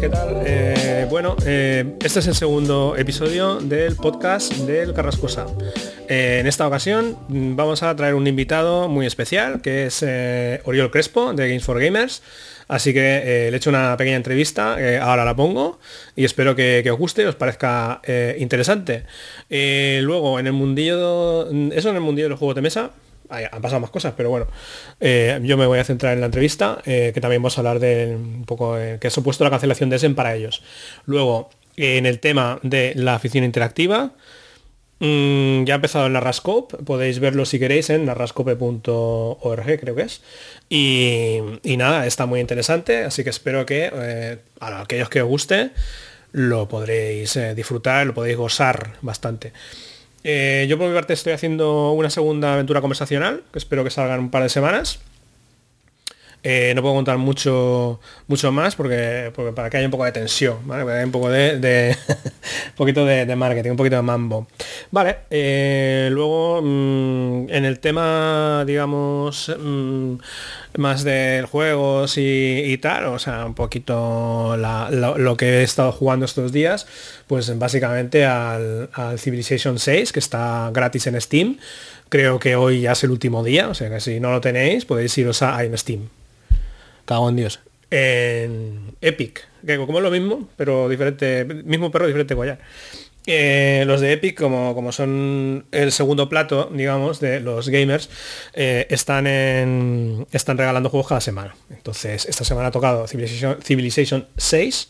¿qué 0.00 0.08
tal? 0.08 0.42
Eh, 0.44 1.06
bueno, 1.08 1.36
eh, 1.46 1.96
este 2.02 2.18
es 2.18 2.26
el 2.26 2.34
segundo 2.34 2.96
episodio 2.96 3.60
del 3.60 3.96
podcast 3.96 4.52
del 4.52 4.92
Carrascosa. 4.92 5.46
Eh, 6.08 6.38
en 6.40 6.46
esta 6.46 6.66
ocasión 6.66 7.16
mm, 7.28 7.56
vamos 7.56 7.82
a 7.82 7.94
traer 7.96 8.14
un 8.14 8.26
invitado 8.26 8.88
muy 8.88 9.06
especial, 9.06 9.62
que 9.62 9.86
es 9.86 10.02
Oriol 10.64 10.90
Crespo, 10.90 11.32
de 11.32 11.48
Games 11.48 11.64
for 11.64 11.80
Gamers. 11.80 12.22
Así 12.68 12.92
que 12.92 13.00
le 13.00 13.48
he 13.48 13.56
hecho 13.56 13.70
una 13.70 13.96
pequeña 13.96 14.16
entrevista, 14.16 14.76
ahora 15.00 15.24
la 15.24 15.36
pongo, 15.36 15.78
y 16.16 16.24
espero 16.24 16.56
que, 16.56 16.86
os 16.90 16.98
guste, 16.98 17.24
os 17.26 17.36
parezca 17.36 18.02
interesante. 18.38 19.04
luego, 19.48 20.40
en 20.40 20.48
el 20.48 20.52
mundillo, 20.52 21.48
eso 21.70 21.90
en 21.90 21.94
el 21.94 22.02
mundillo 22.02 22.24
de 22.24 22.30
los 22.30 22.38
juegos 22.40 22.56
de 22.56 22.62
mesa, 22.62 22.90
han 23.30 23.62
pasado 23.62 23.80
más 23.80 23.90
cosas, 23.90 24.14
pero 24.16 24.30
bueno, 24.30 24.46
eh, 25.00 25.38
yo 25.42 25.56
me 25.56 25.66
voy 25.66 25.78
a 25.78 25.84
centrar 25.84 26.14
en 26.14 26.20
la 26.20 26.26
entrevista, 26.26 26.82
eh, 26.84 27.10
que 27.14 27.20
también 27.20 27.42
vamos 27.42 27.58
a 27.58 27.60
hablar 27.60 27.80
de 27.80 28.14
un 28.16 28.44
poco 28.44 28.78
eh, 28.78 28.98
que 29.00 29.08
ha 29.08 29.10
supuesto 29.10 29.44
la 29.44 29.50
cancelación 29.50 29.90
de 29.90 29.96
Essen 29.96 30.14
para 30.14 30.34
ellos. 30.34 30.62
Luego, 31.04 31.50
en 31.76 32.06
el 32.06 32.20
tema 32.20 32.58
de 32.62 32.92
la 32.96 33.16
oficina 33.16 33.46
interactiva, 33.46 34.12
mm, 35.00 35.64
ya 35.64 35.74
ha 35.74 35.76
empezado 35.76 36.06
en 36.06 36.12
la 36.12 36.20
Rascope, 36.20 36.78
podéis 36.78 37.18
verlo 37.18 37.44
si 37.44 37.58
queréis 37.58 37.90
en 37.90 38.06
narrascope.org, 38.06 39.80
creo 39.80 39.94
que 39.94 40.02
es. 40.02 40.22
Y, 40.68 41.40
nada, 41.76 42.06
está 42.06 42.26
muy 42.26 42.40
interesante, 42.40 43.04
así 43.04 43.24
que 43.24 43.30
espero 43.30 43.66
que 43.66 44.38
a 44.60 44.80
aquellos 44.80 45.08
que 45.08 45.22
os 45.22 45.28
guste 45.28 45.70
lo 46.32 46.68
podréis 46.68 47.38
disfrutar, 47.54 48.06
lo 48.06 48.14
podéis 48.14 48.36
gozar 48.36 48.94
bastante. 49.00 49.52
Eh, 50.28 50.66
yo 50.68 50.76
por 50.76 50.88
mi 50.88 50.94
parte 50.94 51.12
estoy 51.12 51.34
haciendo 51.34 51.92
una 51.92 52.10
segunda 52.10 52.54
aventura 52.54 52.80
conversacional, 52.80 53.44
que 53.52 53.60
espero 53.60 53.84
que 53.84 53.90
salga 53.90 54.14
en 54.14 54.22
un 54.22 54.30
par 54.32 54.42
de 54.42 54.48
semanas. 54.48 54.98
Eh, 56.48 56.74
no 56.76 56.82
puedo 56.82 56.94
contar 56.94 57.18
mucho, 57.18 57.98
mucho 58.28 58.52
más 58.52 58.76
porque, 58.76 59.32
para 59.52 59.68
que 59.68 59.78
haya 59.78 59.86
un 59.88 59.90
poco 59.90 60.04
de 60.04 60.12
tensión, 60.12 60.58
un 60.64 61.10
poco 61.10 61.28
de, 61.28 61.96
poquito 62.76 63.04
de, 63.04 63.34
marketing, 63.34 63.70
un 63.70 63.76
poquito 63.76 63.96
de 63.96 64.02
mambo. 64.02 64.46
Vale, 64.92 65.16
eh, 65.28 66.08
luego 66.12 66.62
mm, 66.62 67.50
en 67.50 67.64
el 67.64 67.80
tema, 67.80 68.62
digamos, 68.64 69.52
mm, 69.58 70.14
más 70.76 71.02
de 71.02 71.44
juegos 71.50 72.14
y, 72.16 72.78
tal, 72.80 73.06
o 73.06 73.18
sea, 73.18 73.44
un 73.44 73.54
poquito 73.54 74.56
lo, 74.56 75.36
que 75.36 75.46
he 75.46 75.62
estado 75.64 75.90
jugando 75.90 76.26
estos 76.26 76.52
días, 76.52 76.86
pues 77.26 77.58
básicamente 77.58 78.24
al, 78.24 78.88
Civilization 79.18 79.80
6, 79.80 80.12
que 80.12 80.20
está 80.20 80.70
gratis 80.72 81.08
en 81.08 81.20
Steam. 81.20 81.58
Creo 82.08 82.38
que 82.38 82.54
hoy 82.54 82.82
ya 82.82 82.92
es 82.92 83.02
el 83.02 83.10
último 83.10 83.42
día, 83.42 83.68
o 83.68 83.74
sea 83.74 83.90
que 83.90 83.98
si 83.98 84.20
no 84.20 84.30
lo 84.30 84.40
tenéis, 84.40 84.84
podéis 84.84 85.18
iros 85.18 85.42
a, 85.42 85.64
en 85.64 85.76
Steam. 85.76 86.08
Cago 87.06 87.30
en 87.30 87.36
Dios. 87.36 87.60
En 87.90 88.94
Epic, 89.00 89.48
que 89.64 89.76
como 89.78 89.98
es 89.98 90.04
lo 90.04 90.10
mismo, 90.10 90.48
pero 90.56 90.88
diferente, 90.88 91.44
mismo 91.44 91.90
perro, 91.90 92.06
diferente 92.06 92.34
collar. 92.34 92.58
Eh, 93.26 93.82
los 93.86 94.00
de 94.00 94.12
Epic, 94.12 94.38
como, 94.38 94.74
como 94.74 94.92
son 94.92 95.66
el 95.72 95.90
segundo 95.90 96.28
plato, 96.28 96.70
digamos, 96.72 97.18
de 97.18 97.40
los 97.40 97.68
gamers, 97.68 98.08
eh, 98.54 98.86
están, 98.88 99.26
en, 99.26 100.26
están 100.30 100.58
regalando 100.58 100.90
juegos 100.90 101.08
cada 101.08 101.20
semana. 101.20 101.56
Entonces, 101.70 102.26
esta 102.26 102.44
semana 102.44 102.68
ha 102.68 102.70
tocado 102.70 103.06
Civilization, 103.08 103.60
Civilization 103.62 104.26
6. 104.36 104.88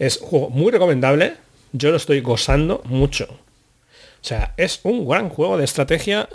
Es 0.00 0.16
un 0.18 0.28
juego 0.28 0.50
muy 0.50 0.72
recomendable. 0.72 1.34
Yo 1.72 1.90
lo 1.90 1.96
estoy 1.96 2.20
gozando 2.20 2.82
mucho. 2.84 3.28
O 3.30 4.24
sea, 4.24 4.54
es 4.56 4.80
un 4.82 5.06
gran 5.08 5.28
juego 5.28 5.56
de 5.56 5.64
estrategia 5.64 6.28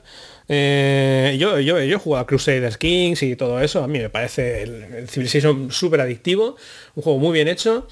eh, 0.47 1.37
yo, 1.39 1.59
yo, 1.59 1.79
yo 1.79 1.95
he 1.95 1.99
jugado 1.99 2.23
a 2.23 2.27
Crusader 2.27 2.77
Kings 2.77 3.23
y 3.23 3.35
todo 3.35 3.61
eso. 3.61 3.83
A 3.83 3.87
mí 3.87 3.99
me 3.99 4.09
parece 4.09 4.63
el, 4.63 5.07
Civilization 5.07 5.71
súper 5.71 6.01
adictivo. 6.01 6.55
Un 6.95 7.03
juego 7.03 7.19
muy 7.19 7.33
bien 7.33 7.47
hecho. 7.47 7.87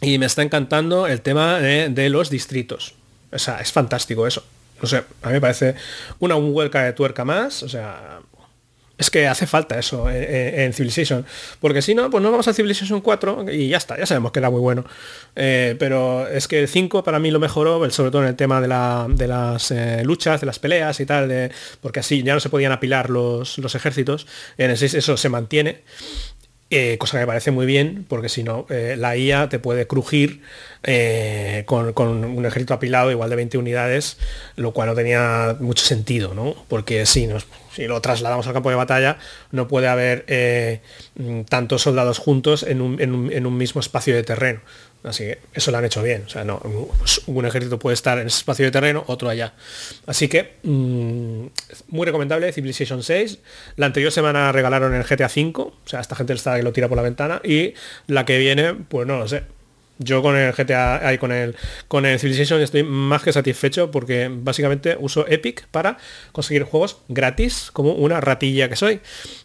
Y 0.00 0.18
me 0.18 0.26
está 0.26 0.42
encantando 0.42 1.06
el 1.06 1.20
tema 1.20 1.60
de, 1.60 2.08
los 2.10 2.28
distritos. 2.28 2.94
O 3.30 3.38
sea, 3.38 3.60
es 3.60 3.70
fantástico 3.70 4.26
eso. 4.26 4.44
No 4.80 4.88
sé, 4.88 5.04
a 5.22 5.28
mí 5.28 5.34
me 5.34 5.40
parece 5.40 5.76
una 6.18 6.34
huelga 6.34 6.82
de 6.82 6.92
tuerca 6.92 7.24
más. 7.24 7.62
O 7.62 7.68
sea, 7.68 8.20
es 9.02 9.10
que 9.10 9.26
hace 9.26 9.46
falta 9.46 9.78
eso 9.78 10.08
en, 10.10 10.72
Civilization. 10.72 11.26
Porque 11.60 11.82
si 11.82 11.94
no, 11.94 12.08
pues 12.10 12.22
no 12.22 12.30
vamos 12.30 12.48
a 12.48 12.54
Civilization 12.54 13.00
4 13.00 13.46
y 13.52 13.68
ya 13.68 13.76
está, 13.76 13.98
ya 13.98 14.06
sabemos 14.06 14.32
que 14.32 14.38
era 14.38 14.50
muy 14.50 14.60
bueno. 14.60 14.84
Eh, 15.36 15.76
pero 15.78 16.26
es 16.26 16.48
que 16.48 16.60
el 16.60 16.68
5 16.68 17.04
para 17.04 17.18
mí 17.18 17.30
lo 17.30 17.40
mejoró, 17.40 17.88
sobre 17.90 18.10
todo 18.10 18.22
en 18.22 18.28
el 18.28 18.36
tema 18.36 18.60
de, 18.60 18.68
las 18.68 19.70
eh, 19.70 20.02
luchas, 20.04 20.40
de 20.40 20.46
las 20.46 20.58
peleas 20.58 21.00
y 21.00 21.06
tal, 21.06 21.50
porque 21.80 22.00
así 22.00 22.22
ya 22.22 22.34
no 22.34 22.40
se 22.40 22.48
podían 22.48 22.72
apilar 22.72 23.10
los, 23.10 23.58
los 23.58 23.74
ejércitos. 23.74 24.26
En 24.56 24.70
el 24.70 24.78
6 24.78 24.94
eso 24.94 25.16
se 25.16 25.28
mantiene. 25.28 25.82
Eh, 26.74 26.96
cosa 26.98 27.18
que 27.18 27.20
me 27.20 27.26
parece 27.26 27.50
muy 27.50 27.66
bien, 27.66 28.06
porque 28.08 28.30
si 28.30 28.42
no, 28.42 28.66
la 28.70 29.14
IA 29.14 29.50
te 29.50 29.58
puede 29.58 29.86
crujir 29.86 30.40
con, 31.66 32.24
un 32.24 32.46
ejército 32.46 32.72
apilado 32.72 33.10
igual 33.10 33.28
de 33.28 33.36
20 33.36 33.58
unidades, 33.58 34.16
lo 34.56 34.72
cual 34.72 34.88
no 34.88 34.94
tenía 34.94 35.56
mucho 35.60 35.84
sentido, 35.84 36.34
¿no? 36.34 36.54
Porque 36.68 37.04
si 37.04 37.26
nos, 37.26 37.46
si 37.74 37.86
lo 37.86 38.00
trasladamos 38.00 38.46
al 38.46 38.52
campo 38.52 38.70
de 38.70 38.76
batalla, 38.76 39.18
no 39.50 39.66
puede 39.68 39.88
haber 39.88 40.24
eh, 40.28 40.80
tantos 41.48 41.82
soldados 41.82 42.18
juntos 42.18 42.64
en 42.68 42.80
un, 42.80 43.56
mismo 43.56 43.80
espacio 43.80 44.14
de 44.14 44.22
terreno. 44.22 44.60
Así 45.04 45.24
que 45.24 45.38
eso 45.52 45.70
lo 45.70 45.78
han 45.78 45.84
hecho 45.84 46.02
bien. 46.02 46.24
O 46.26 46.28
sea, 46.28 46.44
no, 46.44 46.60
un 47.26 47.46
ejército 47.46 47.78
puede 47.78 47.94
estar 47.94 48.18
en 48.18 48.26
ese 48.28 48.38
espacio 48.38 48.64
de 48.64 48.70
terreno, 48.70 49.04
otro 49.06 49.28
allá. 49.28 49.52
Así 50.06 50.28
que, 50.28 50.56
mm, 50.62 51.46
muy 51.88 52.06
recomendable, 52.06 52.52
Civilization 52.52 53.02
6. 53.02 53.38
La 53.76 53.86
anterior 53.86 54.12
semana 54.12 54.52
regalaron 54.52 54.94
el 54.94 55.04
GTA 55.04 55.28
5. 55.28 55.62
O 55.62 55.88
sea, 55.88 56.00
esta 56.00 56.14
gente 56.14 56.32
está 56.34 56.56
que 56.56 56.62
lo 56.62 56.72
tira 56.72 56.88
por 56.88 56.96
la 56.96 57.02
ventana. 57.02 57.40
Y 57.44 57.74
la 58.06 58.24
que 58.24 58.38
viene, 58.38 58.74
pues 58.74 59.06
no 59.06 59.18
lo 59.18 59.28
sé 59.28 59.42
yo 60.02 60.22
con 60.22 60.36
el 60.36 60.52
GTA, 60.52 61.06
ahí 61.06 61.18
con 61.18 61.32
el 61.32 61.54
Civilization 62.18 62.60
estoy 62.60 62.82
más 62.82 63.22
que 63.22 63.32
satisfecho 63.32 63.90
porque 63.90 64.30
básicamente 64.30 64.96
uso 64.98 65.26
Epic 65.28 65.66
para 65.70 65.98
conseguir 66.32 66.64
juegos 66.64 66.98
gratis 67.08 67.70
como 67.72 67.92
una 67.92 68.20
ratilla 68.20 68.68
que 68.68 68.76
soy. 68.76 69.00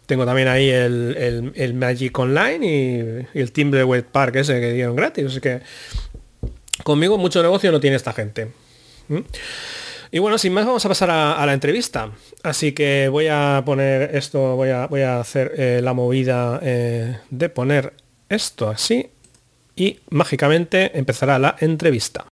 Tengo 0.06 0.26
también 0.26 0.48
ahí 0.48 0.70
el, 0.70 1.74
Magic 1.76 2.18
Online 2.18 3.28
y, 3.34 3.40
el 3.40 3.52
Timberwolf 3.52 4.06
Park 4.12 4.38
ese 4.38 4.60
que 4.60 4.74
dieron 4.74 4.96
gratis. 4.96 5.26
Así 5.26 5.42
que 5.42 5.62
conmigo 6.84 7.18
mucho 7.18 7.42
negocio 7.42 7.72
no 7.72 7.80
tiene 7.80 7.96
esta 7.96 8.14
gente. 8.14 8.52
¿Mm? 9.08 9.20
Y 10.12 10.20
bueno, 10.20 10.38
sin 10.38 10.54
más 10.54 10.66
vamos 10.66 10.86
a 10.86 10.90
pasar 10.90 11.10
a, 11.10 11.46
la 11.46 11.54
entrevista. 11.54 12.12
Así 12.44 12.72
que 12.72 13.10
voy 13.10 13.28
a 13.28 13.62
poner 13.66 14.16
esto, 14.16 14.56
voy 14.56 14.70
a, 14.70 14.88
voy 14.88 15.02
a 15.02 15.20
hacer 15.20 15.54
eh, 15.58 15.82
la 15.84 15.94
movida 15.94 16.60
eh, 16.64 17.18
de 17.30 17.50
poner 17.50 17.94
esto 18.30 18.70
así 18.70 19.10
y 19.78 20.00
mágicamente 20.10 20.98
empezará 20.98 21.40
la 21.40 21.56
entrevista. 21.60 22.26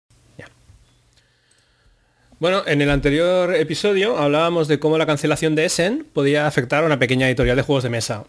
Bueno, 2.38 2.64
en 2.66 2.82
el 2.82 2.90
anterior 2.90 3.54
episodio 3.54 4.18
hablábamos 4.18 4.68
de 4.68 4.78
cómo 4.78 4.98
la 4.98 5.06
cancelación 5.06 5.54
de 5.54 5.64
Essen 5.64 6.06
podía 6.12 6.46
afectar 6.46 6.82
a 6.82 6.86
una 6.86 6.98
pequeña 6.98 7.26
editorial 7.28 7.56
de 7.56 7.62
juegos 7.62 7.82
de 7.82 7.88
mesa. 7.88 8.24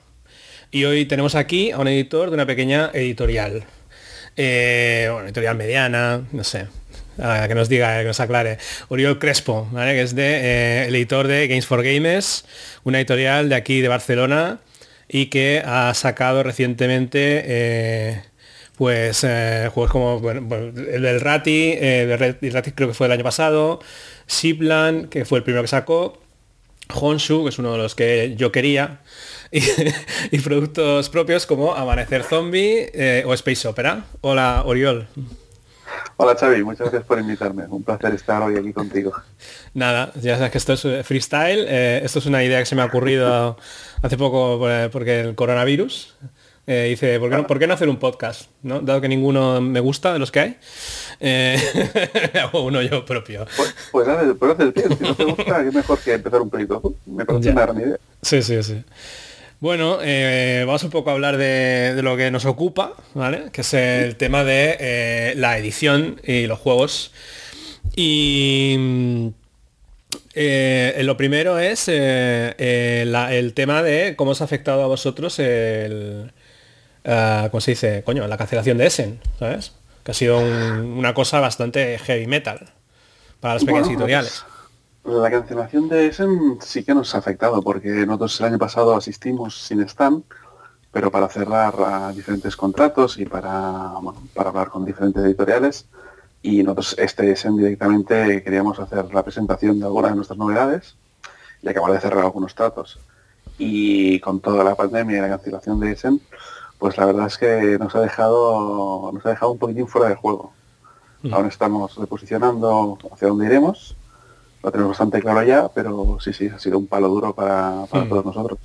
Y 0.72 0.86
hoy 0.86 1.06
tenemos 1.06 1.36
aquí 1.36 1.72
a 1.72 1.80
un 1.80 1.90
editor 1.90 2.30
de 2.30 2.36
una 2.36 2.46
pequeña 2.46 2.90
editorial. 2.94 3.66
Eh, 4.38 5.10
bueno, 5.12 5.26
editorial 5.26 5.58
mediana, 5.58 6.22
no 6.32 6.46
sé, 6.46 6.68
que 7.18 7.54
nos 7.54 7.68
diga, 7.68 8.00
que 8.00 8.06
nos 8.06 8.22
aclare. 8.22 8.60
Oriol 8.88 9.20
Crespo, 9.20 9.68
que 9.76 10.02
es 10.02 10.16
de, 10.16 10.24
eh, 10.24 10.86
el 10.88 10.96
editor 10.96 11.28
de 11.28 11.46
Games 11.50 11.66
for 11.66 11.84
Gamers, 11.84 12.46
una 12.86 13.00
editorial 13.00 13.50
de 13.50 13.56
aquí 13.56 13.82
de 13.82 13.90
Barcelona 13.90 14.60
y 15.10 15.26
que 15.26 15.62
ha 15.66 15.94
sacado 15.94 16.44
recientemente 16.44 17.44
eh, 17.46 18.22
pues 18.78 19.24
eh, 19.24 19.70
juegos 19.74 19.92
como 19.92 20.30
el 20.30 21.02
del 21.02 21.20
Rati, 21.20 21.72
eh, 21.72 22.38
el 22.42 22.54
Rati 22.54 22.72
creo 22.72 22.88
que 22.88 22.94
fue 22.94 23.08
el 23.08 23.14
año 23.14 23.24
pasado, 23.24 23.80
Ziplan, 24.30 25.08
que 25.08 25.26
fue 25.26 25.40
el 25.40 25.44
primero 25.44 25.64
que 25.64 25.68
sacó, 25.68 26.20
Honshu, 26.94 27.44
que 27.44 27.50
es 27.50 27.58
uno 27.58 27.72
de 27.72 27.80
los 27.80 27.96
que 27.96 28.36
yo 28.38 28.52
quería, 28.52 29.02
y, 29.52 30.40
productos 30.40 31.10
propios 31.10 31.48
como 31.48 31.74
Amanecer 31.74 32.24
Zombie 32.24 32.92
eh, 32.94 33.24
o 33.26 33.34
Space 33.34 33.68
Opera. 33.68 34.06
Hola, 34.22 34.62
Oriol. 34.64 35.08
Hola 36.18 36.36
Xavi, 36.36 36.64
muchas 36.64 36.82
gracias 36.82 37.04
por 37.06 37.18
invitarme. 37.18 37.66
Un 37.68 37.84
placer 37.84 38.14
estar 38.14 38.44
hoy 38.44 38.58
aquí 38.58 38.74
contigo. 38.74 39.14
Nada, 39.74 40.12
ya 40.22 40.36
sabes 40.36 40.52
que 40.52 40.58
esto 40.58 40.74
es 40.74 41.06
freestyle. 41.06 41.66
esto 41.68 42.20
es 42.20 42.26
una 42.28 42.44
idea 42.44 42.60
que 42.60 42.66
se 42.66 42.76
me 42.76 42.84
ha 42.84 42.86
ocurrido 42.86 43.58
hace 44.04 44.18
poco 44.18 44.60
porque 44.92 45.22
el 45.22 45.36
coronavirus 45.36 46.16
eh, 46.70 46.88
dice, 46.90 47.18
¿por 47.18 47.30
qué, 47.30 47.38
no, 47.38 47.48
¿por 47.48 47.60
qué, 47.60 47.66
no, 47.66 47.74
hacer 47.74 47.88
un 47.88 47.96
podcast? 47.96 48.50
¿no? 48.62 48.82
Dado 48.82 49.00
que 49.00 49.08
ninguno 49.08 49.62
me 49.62 49.80
gusta 49.80 50.12
de 50.12 50.20
los 50.20 50.32
que 50.32 50.40
hay. 50.42 50.58
Eh, 51.22 51.58
hago 52.44 52.66
uno 52.66 52.82
yo 52.82 53.06
propio. 53.06 53.48
Pues, 53.56 53.74
pues 53.90 54.06
hacer, 54.06 54.74
tío, 54.74 54.90
si 54.90 55.02
no 55.02 55.16
te 55.16 55.24
gusta, 55.24 55.66
es 55.66 55.74
mejor 55.74 55.98
que 56.00 56.14
empezar 56.16 56.42
un 56.42 56.50
proyecto. 56.50 56.94
Me 57.06 57.24
parece 57.24 57.52
una 57.52 57.62
gran 57.62 57.80
idea. 57.80 57.98
Sí, 58.22 58.42
sí, 58.42 58.62
sí. 58.64 58.84
Bueno, 59.62 60.00
eh, 60.02 60.66
vamos 60.68 60.84
un 60.84 60.90
poco 60.90 61.10
a 61.10 61.14
hablar 61.14 61.38
de, 61.38 61.94
de, 61.96 62.02
lo 62.04 62.18
que 62.18 62.32
nos 62.32 62.44
ocupa, 62.44 62.96
¿vale? 63.14 63.46
Que 63.54 63.62
es 63.62 63.74
el 63.74 64.18
tema 64.18 64.44
de 64.44 65.36
la 65.38 65.58
edición 65.58 66.20
y 66.26 66.48
los 66.48 66.60
juegos. 66.60 67.14
Y 67.96 69.32
lo 70.36 71.16
primero 71.16 71.60
es 71.60 71.88
el 71.88 73.54
tema 73.56 73.84
de 73.84 74.16
cómo 74.18 74.32
os 74.32 74.42
ha 74.42 74.44
afectado 74.44 74.84
a 74.84 74.88
vosotros 74.88 75.40
el, 75.40 76.34
eh, 77.08 77.48
¿cómo 77.50 77.62
se 77.62 77.72
dice? 77.72 78.04
Coño, 78.04 78.28
la 78.28 78.38
cancelación 78.38 78.78
de 78.78 78.86
Essen, 78.86 79.20
¿sabes? 79.40 79.72
Que 80.04 80.12
ha 80.12 80.14
sido 80.14 80.40
una 80.40 81.14
cosa 81.14 81.40
bastante 81.40 81.98
heavy 82.00 82.28
metal 82.28 82.70
para 83.40 83.54
las 83.54 83.64
pequeñas 83.64 83.88
editoriales. 83.88 84.44
Pues, 85.04 85.16
la 85.16 85.32
cancelación 85.32 85.88
de 85.88 86.08
Essen 86.08 86.58
sí 86.60 86.84
que 86.84 86.94
nos 86.94 87.16
ha 87.16 87.20
afectado, 87.20 87.62
porque 87.62 87.88
nosotros 88.06 88.38
el 88.42 88.48
año 88.48 88.58
pasado 88.60 88.94
asistimos 88.94 89.58
sin 89.58 89.80
stand, 89.88 90.24
pero 90.92 91.10
para 91.10 91.30
cerrar 91.30 92.14
diferentes 92.14 92.58
contratos 92.58 93.18
y 93.18 93.26
para, 93.26 93.94
para 94.34 94.50
hablar 94.50 94.68
con 94.68 94.84
diferentes 94.84 95.24
editoriales. 95.24 95.86
Y 96.42 96.62
nosotros 96.62 96.96
este 97.00 97.32
Essen 97.32 97.56
directamente 97.56 98.44
queríamos 98.44 98.80
hacer 98.80 99.14
la 99.14 99.24
presentación 99.24 99.80
de 99.80 99.86
algunas 99.86 100.12
de 100.12 100.16
nuestras 100.18 100.38
novedades 100.38 100.98
y 101.62 101.70
acabar 101.70 101.94
de 101.94 102.02
cerrar 102.02 102.26
algunos 102.26 102.54
tratos. 102.54 103.00
Y 103.58 104.20
con 104.20 104.42
toda 104.42 104.62
la 104.66 104.76
pandemia 104.76 105.20
y 105.20 105.22
la 105.22 105.30
cancelación 105.30 105.80
de 105.80 105.94
Essen, 105.94 106.22
pues 106.78 106.98
la 106.98 107.06
verdad 107.06 107.28
es 107.28 107.38
que 107.38 107.78
nos 107.80 107.96
ha 107.96 108.02
dejado, 108.02 109.12
nos 109.12 109.26
ha 109.26 109.30
dejado 109.30 109.52
un 109.52 109.58
poquitín 109.58 109.88
fuera 109.88 110.10
de 110.10 110.16
juego. 110.16 110.54
Mm. 111.24 111.34
Aún 111.34 111.48
estamos 111.48 111.96
reposicionando 111.96 112.98
hacia 113.12 113.28
dónde 113.28 113.48
iremos. 113.48 113.96
Lo 114.64 114.72
tenemos 114.72 114.92
bastante 114.92 115.22
claro 115.22 115.44
ya, 115.44 115.70
pero 115.70 116.18
sí, 116.20 116.34
sí, 116.34 116.48
ha 116.48 116.60
sido 116.60 116.78
un 116.78 116.88
palo 116.88 117.08
duro 117.08 117.34
para, 117.34 117.86
mm. 117.92 118.10
todos 118.10 118.26
nosotros. 118.26 118.60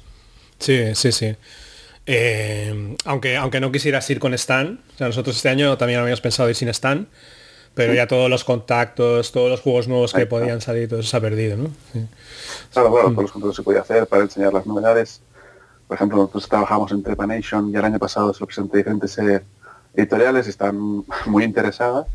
Sí, 0.58 0.94
sí, 0.94 1.12
sí. 1.12 1.34
Eh, 2.04 2.96
aunque, 3.04 3.36
aunque 3.36 3.60
no 3.60 3.70
quisieras 3.70 4.08
ir 4.10 4.18
con 4.18 4.34
Stan, 4.34 4.80
o 4.94 4.98
sea, 4.98 5.06
nosotros 5.06 5.36
este 5.36 5.48
año 5.48 5.78
también 5.78 6.00
habíamos 6.00 6.20
pensado 6.20 6.48
ir 6.48 6.56
sin 6.56 6.68
Stan, 6.68 7.08
pero 7.74 7.94
ya 7.94 8.06
todos 8.06 8.28
los 8.28 8.44
contactos, 8.44 9.32
todos 9.32 9.48
los 9.48 9.60
juegos 9.60 9.88
nuevos 9.88 10.12
que 10.12 10.26
podían 10.26 10.60
salir, 10.60 10.88
todo 10.88 11.00
eso 11.00 11.08
se 11.08 11.16
ha 11.16 11.20
perdido, 11.20 11.56
¿no? 11.56 11.70
Claro, 12.72 12.92
claro, 12.92 13.10
mm. 13.10 13.12
todos 13.12 13.22
los 13.22 13.32
contactos 13.32 13.56
se 13.56 13.62
podía 13.62 13.80
hacer 13.80 14.06
para 14.06 14.24
enseñar 14.24 14.52
las 14.52 14.66
novedades. 14.66 15.22
Por 15.92 15.96
ejemplo, 15.96 16.16
nosotros 16.16 16.48
trabajamos 16.48 16.90
en 16.92 17.02
Trepanation 17.02 17.70
y 17.70 17.76
el 17.76 17.84
año 17.84 17.98
pasado 17.98 18.32
se 18.32 18.40
lo 18.40 18.46
presenté 18.46 18.78
diferentes 18.78 19.18
eh, 19.18 19.42
editoriales 19.92 20.46
están 20.46 21.04
muy 21.26 21.44
interesadas. 21.44 22.06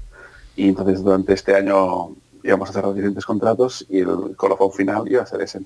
Y 0.55 0.69
entonces 0.69 1.03
durante 1.03 1.33
este 1.33 1.53
año 1.53 2.09
íbamos 2.43 2.71
a 2.71 2.73
cerrar 2.73 2.95
diferentes 2.95 3.23
contratos 3.23 3.85
y 3.87 3.99
el 3.99 4.35
colofón 4.35 4.73
final 4.73 5.03
iba 5.07 5.21
a 5.21 5.27
ser 5.27 5.41
ese. 5.41 5.61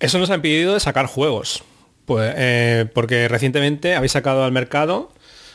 Eso 0.00 0.18
nos 0.18 0.30
ha 0.30 0.36
impedido 0.36 0.72
de 0.72 0.80
sacar 0.80 1.04
juegos. 1.04 1.62
Pues, 2.06 2.32
eh, 2.38 2.86
porque 2.94 3.28
recientemente 3.28 3.94
habéis 3.94 4.12
sacado 4.12 4.44
al 4.44 4.52
mercado 4.52 5.10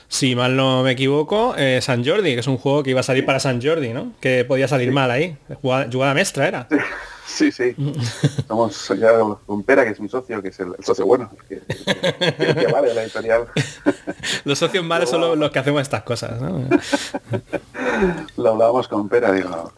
si 0.10 0.36
mal 0.36 0.56
no 0.56 0.84
me 0.84 0.92
equivoco, 0.92 1.56
eh, 1.58 1.80
San 1.82 2.06
Jordi, 2.06 2.36
que 2.36 2.42
es 2.42 2.48
un 2.48 2.60
juego 2.60 2.84
que 2.84 2.92
iba 2.92 3.00
a 3.00 3.04
salir 3.04 3.26
para 3.26 3.40
San 3.40 3.60
Jordi, 3.60 3.94
¿no? 3.94 4.14
Que 4.22 4.46
podía 4.46 4.68
salir 4.68 4.92
mal 4.92 5.10
ahí. 5.10 5.38
Jugada, 5.60 5.90
jugada 5.92 6.14
mestra 6.14 6.48
era. 6.48 6.68
Sí, 7.26 7.52
sí. 7.52 7.76
Estamos 8.38 8.90
ya 8.98 9.12
con 9.46 9.64
Pera, 9.64 9.84
que 9.84 9.92
es 9.92 10.00
mi 10.00 10.10
socio, 10.10 10.42
que 10.42 10.50
es 10.50 10.60
el, 10.60 10.74
socio 10.84 11.06
bueno, 11.06 11.30
que, 11.48 11.62
vale 12.72 12.94
la 12.94 13.04
editorial. 13.04 13.48
Los 14.46 14.60
socios 14.60 14.84
malos 14.84 15.10
son 15.10 15.40
los, 15.40 15.52
que 15.52 15.60
hacemos 15.60 15.82
estas 15.82 16.04
cosas, 16.04 16.42
¿no? 16.42 16.64
Lo 18.38 18.52
hablábamos 18.52 18.88
con 18.88 19.10
Pera, 19.10 19.32
digo, 19.32 19.72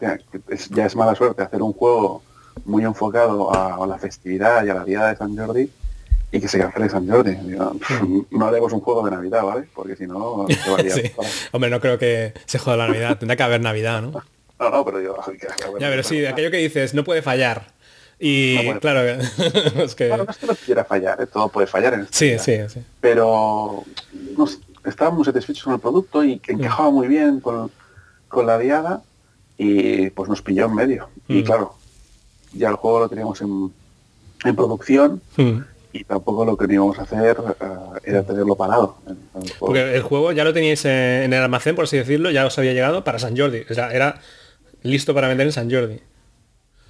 ya 0.70 0.86
es 0.86 0.96
mala 0.96 1.14
suerte 1.14 1.42
hacer 1.42 1.62
un 1.62 1.72
juego 1.72 2.22
muy 2.64 2.84
enfocado 2.84 3.52
a, 3.52 3.86
la 3.86 3.98
festividad 3.98 4.64
y 4.64 4.70
a 4.70 4.74
la 4.74 4.84
día 4.84 5.06
de 5.06 5.16
San 5.16 5.36
Jordi 5.36 5.70
y 6.32 6.40
que 6.40 6.48
se 6.48 6.58
cancele 6.58 6.88
San 6.88 7.08
Jordi. 7.08 7.36
no 8.30 8.46
haremos 8.46 8.72
un 8.72 8.80
juego 8.80 9.04
de 9.04 9.10
Navidad, 9.10 9.42
¿vale? 9.44 9.68
Porque 9.74 9.96
si 9.96 10.06
no, 10.06 10.46
se 10.48 11.14
Hombre, 11.52 11.70
no 11.70 11.80
creo 11.80 11.98
que 11.98 12.34
se 12.46 12.58
joda 12.58 12.76
la 12.76 12.88
Navidad, 12.88 13.18
tendrá 13.18 13.36
que 13.36 13.42
haber 13.42 13.60
Navidad, 13.60 14.02
¿no? 14.02 14.22
No, 14.58 14.70
no, 14.70 14.84
pero 14.84 15.00
yo... 15.00 15.16
ya, 15.78 15.88
pero 15.90 16.02
sí, 16.02 16.24
aquello 16.24 16.50
que 16.50 16.56
dices, 16.56 16.94
no 16.94 17.04
puede 17.04 17.22
fallar. 17.22 17.76
Y 18.18 18.72
claro, 18.74 19.00
es 19.82 19.94
que... 19.94 20.08
Bueno, 20.08 20.24
no 20.24 20.30
es 20.30 20.38
que 20.38 20.46
no 20.46 20.54
quiera 20.54 20.84
fallar, 20.84 21.20
¿eh? 21.20 21.26
todo 21.26 21.48
puede 21.48 21.66
fallar 21.66 21.94
en 21.94 22.00
este 22.02 22.38
Sí, 22.38 22.38
sí, 22.38 22.68
sí. 22.68 22.80
Pero 23.00 23.84
estábamos 24.84 25.18
muy 25.18 25.24
satisfechos 25.24 25.64
con 25.64 25.74
el 25.74 25.80
producto 25.80 26.24
y 26.24 26.38
que 26.38 26.52
encajaba 26.52 26.90
muy 26.90 27.08
bien 27.08 27.40
con, 27.40 27.70
la 28.44 28.58
diada 28.58 29.02
y 29.56 30.10
pues 30.10 30.28
nos 30.28 30.42
pilló 30.42 30.66
en 30.66 30.74
medio. 30.74 31.08
Y 31.28 31.40
mm. 31.40 31.44
claro, 31.44 31.74
ya 32.52 32.68
el 32.68 32.76
juego 32.76 33.00
lo 33.00 33.08
teníamos 33.08 33.40
en, 33.40 33.72
producción 34.54 35.22
mm. 35.36 35.58
y 35.92 36.04
tampoco 36.04 36.44
lo 36.44 36.56
que 36.56 36.72
íbamos 36.72 36.98
a 36.98 37.02
hacer 37.02 37.36
eh, 37.38 37.64
era 38.04 38.22
tenerlo 38.22 38.54
parado. 38.54 38.98
Porque 39.58 39.94
el 39.94 40.02
juego 40.02 40.32
ya 40.32 40.44
lo 40.44 40.52
teníais 40.52 40.84
en 40.84 41.32
el 41.32 41.42
almacén, 41.42 41.74
por 41.74 41.84
así 41.84 41.96
decirlo, 41.96 42.30
ya 42.30 42.46
os 42.46 42.58
había 42.58 42.74
llegado 42.74 43.04
para 43.04 43.18
San 43.18 43.36
Jordi. 43.36 43.64
O 43.70 43.74
sea, 43.74 43.92
era 43.92 44.20
listo 44.86 45.14
para 45.14 45.28
vender 45.28 45.46
en 45.46 45.52
San 45.52 45.70
Jordi. 45.70 46.00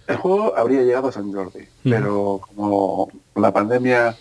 El 0.07 0.17
juego 0.17 0.57
habría 0.57 0.83
llegado 0.83 1.09
a 1.09 1.13
San 1.13 1.33
Jordi, 1.33 1.67
pero 1.83 2.41
como 2.47 3.11
la 3.35 3.53
pandemia 3.53 4.17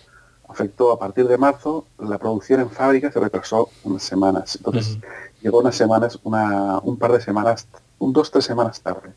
afectó 0.48 0.92
a 0.92 0.98
partir 0.98 1.28
de 1.28 1.38
marzo, 1.38 1.86
la 1.98 2.18
producción 2.18 2.60
en 2.60 2.70
fábrica 2.70 3.10
se 3.12 3.20
retrasó 3.20 3.68
unas 3.84 4.02
semanas. 4.02 4.56
Entonces 4.56 4.98
llegó 5.42 5.60
unas 5.60 5.76
semanas, 5.76 6.18
una, 6.24 6.78
un 6.78 6.96
par 6.96 7.12
de 7.12 7.20
semanas, 7.20 7.68
un 7.98 8.12
dos, 8.12 8.30
tres 8.30 8.44
semanas 8.44 8.80
tarde. 8.80 9.10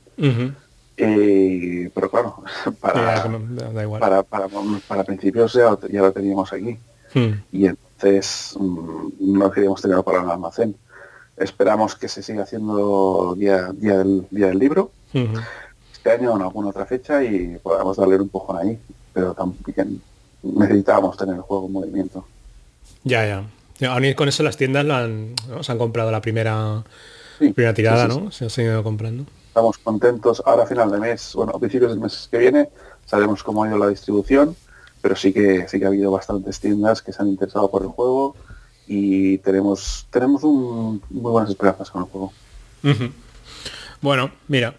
pero 0.95 2.09
claro, 2.09 2.43
para, 2.81 3.23
para, 3.99 4.23
para, 4.23 4.47
para, 4.87 5.03
principios 5.03 5.53
ya, 5.53 5.77
ya, 5.89 6.01
lo 6.01 6.11
teníamos 6.11 6.53
aquí. 6.53 6.77
Y 7.51 7.65
entonces 7.65 8.55
mm, 8.59 9.09
no 9.19 9.49
queríamos 9.49 9.81
tenerlo 9.81 10.03
para 10.03 10.21
el 10.21 10.29
almacén. 10.29 10.75
Esperamos 11.39 11.95
que 11.95 12.09
se 12.09 12.21
siga 12.21 12.43
haciendo 12.43 13.33
día, 13.37 13.71
día, 13.73 13.97
del, 13.97 14.27
día 14.29 14.47
del 14.47 14.59
libro. 14.59 14.91
Este 15.13 16.11
año 16.11 16.35
en 16.35 16.41
alguna 16.41 16.69
otra 16.69 16.85
fecha 16.85 17.23
y 17.23 17.57
podamos 17.63 17.97
darle 17.97 18.15
un 18.15 18.23
empujón 18.23 18.57
ahí. 18.57 18.79
Pero 19.13 19.33
también 19.33 20.01
necesitábamos 20.43 21.17
tener 21.17 21.35
el 21.35 21.41
juego 21.41 21.67
en 21.67 21.71
movimiento. 21.71 22.25
Ya, 23.03 23.25
ya. 23.25 23.89
Aún 23.89 24.13
con 24.13 24.27
eso 24.27 24.43
las 24.43 24.57
tiendas 24.57 24.83
lo 24.83 24.93
han, 24.93 25.33
se 25.61 25.71
han 25.71 25.77
comprado 25.77 26.11
la 26.11 26.19
primera, 26.19 26.83
primera 27.37 27.73
tirada, 27.73 28.07
¿no? 28.07 28.31
Se 28.31 28.43
han 28.43 28.49
seguido 28.49 28.83
comprando. 28.83 29.25
Estamos 29.47 29.77
contentos. 29.77 30.43
Ahora 30.45 30.63
a 30.63 30.67
final 30.67 30.91
de 30.91 30.99
mes, 30.99 31.31
bueno, 31.35 31.53
a 31.55 31.59
principios 31.59 31.91
del 31.91 32.01
mes 32.01 32.27
que 32.29 32.37
viene, 32.37 32.69
sabemos 33.05 33.43
cómo 33.43 33.63
ha 33.63 33.67
ido 33.69 33.77
la 33.77 33.87
distribución, 33.87 34.55
pero 35.01 35.15
sí 35.15 35.31
que 35.31 35.67
sí 35.69 35.79
que 35.79 35.85
ha 35.85 35.87
habido 35.87 36.11
bastantes 36.11 36.59
tiendas 36.59 37.01
que 37.01 37.13
se 37.13 37.21
han 37.21 37.29
interesado 37.29 37.71
por 37.71 37.81
el 37.83 37.87
juego 37.87 38.35
y 38.91 39.37
tenemos 39.37 40.07
tenemos 40.09 40.43
un, 40.43 41.01
muy 41.11 41.31
buenas 41.31 41.51
esperanzas 41.51 41.91
con 41.91 42.01
el 42.01 42.09
juego. 42.09 42.33
Bueno, 44.01 44.31
mira, 44.47 44.73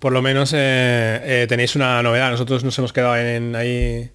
por 0.00 0.12
lo 0.12 0.20
menos 0.20 0.52
eh, 0.52 1.20
eh, 1.22 1.46
tenéis 1.48 1.76
una 1.76 2.02
novedad. 2.02 2.30
Nosotros 2.30 2.64
nos 2.64 2.76
hemos 2.76 2.92
quedado 2.92 3.16
en, 3.16 3.54
ahí 3.54 4.10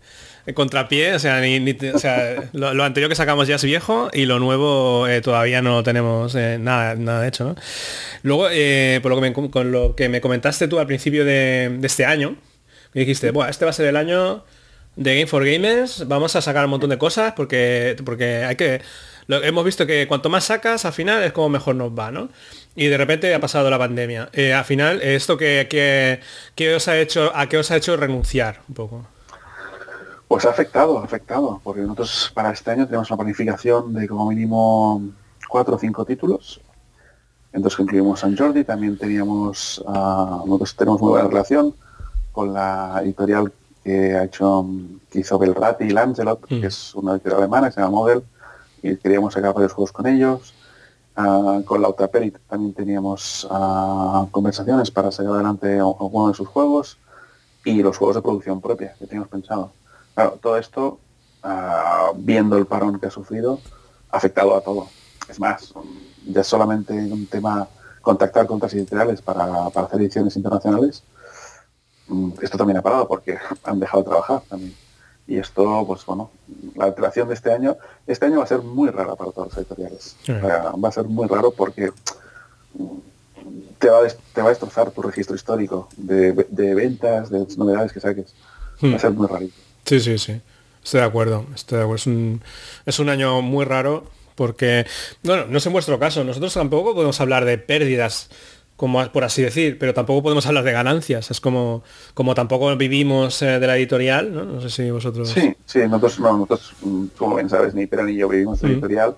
en 0.45 0.53
contrapié, 0.53 1.13
o 1.13 1.19
sea, 1.19 1.39
lo, 2.53 2.83
anterior 2.83 3.09
que 3.09 3.15
sacamos 3.15 3.47
ya 3.47 3.55
es 3.55 3.63
viejo 3.63 4.09
y 4.11 4.25
lo 4.25 4.39
nuevo 4.39 5.07
eh, 5.07 5.21
todavía 5.21 5.61
no 5.61 5.81
tenemos 5.81 6.35
nada, 6.35 6.95
nada 6.95 7.25
hecho. 7.25 7.45
¿no? 7.45 7.55
Luego, 8.23 8.43
por 9.01 9.11
lo 9.11 9.21
que 9.21 9.21
me, 9.21 9.49
con 9.49 9.71
lo 9.71 9.95
que 9.95 10.09
me 10.09 10.19
comentaste 10.19 10.67
tú 10.67 10.77
al 10.77 10.87
principio 10.87 11.23
de, 11.23 11.79
este 11.83 12.05
año, 12.05 12.35
me 12.93 13.01
dijiste, 13.01 13.31
bueno, 13.31 13.49
este 13.49 13.63
va 13.63 13.71
a 13.71 13.73
ser 13.73 13.85
el 13.85 13.95
año 13.95 14.43
de 14.95 15.15
Game 15.15 15.27
for 15.27 15.45
Gamers 15.45 16.07
vamos 16.07 16.35
a 16.35 16.41
sacar 16.41 16.65
un 16.65 16.71
montón 16.71 16.89
de 16.89 16.97
cosas 16.97 17.33
porque, 17.33 17.95
porque 18.03 18.43
hay 18.43 18.55
que... 18.55 18.81
hemos 19.27 19.63
visto 19.63 19.85
que 19.87 20.07
cuanto 20.07 20.29
más 20.29 20.45
sacas, 20.45 20.85
al 20.85 20.93
final 20.93 21.23
es 21.23 21.31
como 21.31 21.49
mejor 21.49 21.75
nos 21.75 21.91
va, 21.91 22.11
¿no? 22.11 22.29
Y 22.75 22.87
de 22.87 22.97
repente 22.97 23.33
ha 23.33 23.39
pasado 23.39 23.69
la 23.69 23.77
pandemia. 23.77 24.29
Eh, 24.33 24.53
al 24.53 24.65
final, 24.65 25.01
¿esto 25.01 25.37
que, 25.37 25.67
que, 26.55 26.75
os 26.75 26.87
ha 26.87 26.97
hecho, 26.97 27.31
a 27.35 27.47
qué 27.47 27.57
os 27.57 27.71
ha 27.71 27.77
hecho 27.77 27.97
renunciar 27.97 28.61
un 28.67 28.75
poco? 28.75 29.05
Pues 30.27 30.45
ha 30.45 30.51
afectado, 30.51 30.99
ha 30.99 31.03
afectado, 31.03 31.59
porque 31.63 31.81
nosotros 31.81 32.31
para 32.33 32.51
este 32.51 32.71
año 32.71 32.85
tenemos 32.85 33.09
una 33.09 33.17
planificación 33.17 33.93
de 33.93 34.07
como 34.07 34.29
mínimo 34.29 35.01
cuatro 35.49 35.75
o 35.75 35.79
cinco 35.79 36.05
títulos. 36.05 36.61
Entonces 37.51 37.79
incluimos 37.79 38.19
San 38.19 38.37
Jordi, 38.37 38.63
también 38.63 38.97
teníamos, 38.97 39.79
uh, 39.79 40.45
nosotros 40.45 40.75
tenemos 40.75 41.01
muy 41.01 41.09
buena 41.09 41.27
relación 41.27 41.73
con 42.31 42.53
la 42.53 43.01
editorial 43.03 43.51
que 43.83 44.15
ha 44.15 44.23
hecho, 44.23 44.65
que 45.09 45.19
hizo 45.19 45.37
Belrati 45.37 45.85
y 45.85 45.89
Lancelot, 45.89 46.45
que 46.45 46.55
mm. 46.55 46.65
es 46.65 46.95
una 46.95 47.13
editorial 47.13 47.41
alemana, 47.41 47.67
que 47.67 47.73
se 47.73 47.81
llama 47.81 47.91
Model, 47.91 48.23
y 48.81 48.95
queríamos 48.97 49.33
sacar 49.33 49.53
varios 49.53 49.73
juegos 49.73 49.91
con 49.91 50.07
ellos. 50.07 50.53
Uh, 51.17 51.63
con 51.65 51.81
la 51.81 51.91
Perit 51.91 52.37
también 52.47 52.73
teníamos 52.73 53.45
uh, 53.51 54.29
conversaciones 54.31 54.89
para 54.89 55.11
sacar 55.11 55.33
adelante 55.33 55.77
alguno 55.77 56.29
de 56.29 56.33
sus 56.33 56.47
juegos 56.47 56.97
y 57.65 57.83
los 57.83 57.97
juegos 57.97 58.15
de 58.15 58.21
producción 58.21 58.61
propia 58.61 58.95
que 58.97 59.05
teníamos 59.05 59.27
pensado. 59.27 59.73
Claro, 60.13 60.39
todo 60.41 60.55
esto, 60.57 60.99
uh, 61.43 62.15
viendo 62.15 62.57
el 62.57 62.65
parón 62.67 62.99
que 62.99 63.07
ha 63.07 63.11
sufrido, 63.11 63.59
ha 64.11 64.17
afectado 64.17 64.55
a 64.55 64.61
todo. 64.61 64.87
Es 65.27 65.39
más, 65.41 65.73
ya 66.25 66.43
solamente 66.43 66.93
un 66.93 67.25
tema 67.27 67.67
contactar 68.01 68.47
con 68.47 68.57
otras 68.57 68.73
editoriales 68.73 69.21
para, 69.21 69.69
para 69.71 69.87
hacer 69.87 69.99
ediciones 69.99 70.37
internacionales, 70.37 71.03
Mm, 71.03 71.18
esto 72.41 72.57
también 72.57 72.77
ha 72.77 72.81
parado 72.81 73.07
porque 73.07 73.37
han 73.63 73.79
dejado 73.79 74.03
de 74.03 74.09
trabajar 74.09 74.41
también. 74.49 74.73
Y 75.27 75.37
esto, 75.37 75.83
pues 75.85 76.03
bueno, 76.05 76.31
la 76.75 76.85
alteración 76.85 77.27
de 77.27 77.35
este 77.35 77.53
año, 77.53 77.77
este 78.07 78.25
año 78.25 78.39
va 78.39 78.45
a 78.45 78.47
ser 78.47 78.61
muy 78.61 78.89
rara 78.89 79.15
para 79.15 79.31
todos 79.31 79.49
los 79.49 79.57
editoriales. 79.57 80.15
va 80.27 80.89
a 80.89 80.91
ser 80.91 81.03
muy 81.03 81.27
raro 81.27 81.51
porque 81.51 81.91
mm, 82.73 82.97
te 83.77 83.89
va, 83.89 83.99
a, 83.99 84.07
te 84.07 84.41
va 84.41 84.47
a 84.47 84.49
destrozar 84.49 84.89
tu 84.89 85.03
registro 85.03 85.35
histórico 85.35 85.87
de, 85.97 86.31
ventas, 86.73 87.29
de 87.29 87.45
novedades 87.57 87.93
que 87.93 87.99
saques. 87.99 88.33
Va 88.83 88.95
a 88.95 88.99
ser 88.99 89.11
muy 89.11 89.27
rarito. 89.27 89.53
Sí, 89.85 89.99
sí, 89.99 90.17
sí. 90.17 90.41
Estoy 90.83 91.01
de 91.01 91.05
acuerdo, 91.05 91.45
estoy 91.53 91.77
de 91.77 91.83
acuerdo. 91.83 91.97
Es 91.97 92.07
un, 92.07 92.41
es 92.85 92.99
un 92.99 93.09
año 93.09 93.41
muy 93.43 93.65
raro 93.65 94.05
porque, 94.39 94.87
bueno, 95.21 95.45
no 95.47 95.57
es 95.57 95.65
en 95.65 95.73
vuestro 95.73 95.99
caso, 95.99 96.23
nosotros 96.23 96.53
tampoco 96.53 96.93
podemos 96.93 97.19
hablar 97.19 97.43
de 97.43 97.57
pérdidas, 97.57 98.29
como 98.79 99.05
por 99.11 99.25
así 99.25 99.41
decir, 99.41 99.77
pero 99.77 99.93
tampoco 99.93 100.23
podemos 100.23 100.45
hablar 100.47 100.63
de 100.63 100.71
ganancias. 100.71 101.29
Es 101.31 101.41
como, 101.41 101.83
como 102.13 102.33
tampoco 102.33 102.73
vivimos 102.77 103.41
eh, 103.41 103.59
de 103.59 103.67
la 103.67 103.75
editorial, 103.75 104.33
¿no? 104.33 104.45
No 104.45 104.61
sé 104.61 104.69
si 104.69 104.89
vosotros... 104.89 105.27
Sí, 105.29 105.53
sí, 105.65 105.79
nosotros, 105.79 106.19
no, 106.21 106.31
nosotros 106.37 106.73
mm, 106.81 107.05
como 107.17 107.35
bien 107.35 107.49
sabes, 107.49 107.73
ni 107.75 107.87
Pera 107.87 108.03
ni 108.03 108.15
yo 108.15 108.29
vivimos 108.29 108.61
de 108.61 108.67
la 108.67 108.71
Mm. 108.71 108.73
editorial 108.75 109.15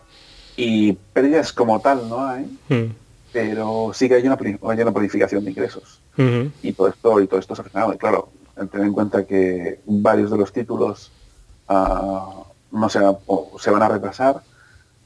y 0.57 0.93
pérdidas 1.13 1.53
como 1.53 1.79
tal 1.79 2.09
no 2.09 2.25
hay, 2.27 2.45
Mm, 2.69 2.91
pero 3.31 3.91
sí 3.93 4.09
que 4.09 4.15
hay 4.15 4.25
una, 4.27 4.37
hay 4.41 4.81
una 4.81 4.91
planificación 4.91 5.43
de 5.45 5.51
ingresos. 5.51 6.01
y 6.63 6.73
todo 6.73 6.87
esto 6.89 7.21
y 7.21 7.27
todo 7.27 7.39
esto 7.39 7.55
frenado. 7.55 7.93
Y 7.93 7.97
claro, 7.97 8.29
tener 8.71 8.87
en 8.87 8.93
cuenta 8.93 9.25
que 9.25 9.79
varios 9.85 10.31
de 10.31 10.37
los 10.37 10.51
títulos 10.51 11.11
ah, 11.67 12.43
no 12.71 12.89
se, 12.89 12.99
van- 12.99 13.17
o 13.27 13.57
se 13.59 13.69
van 13.71 13.83
a 13.83 13.89
retrasar, 13.89 14.41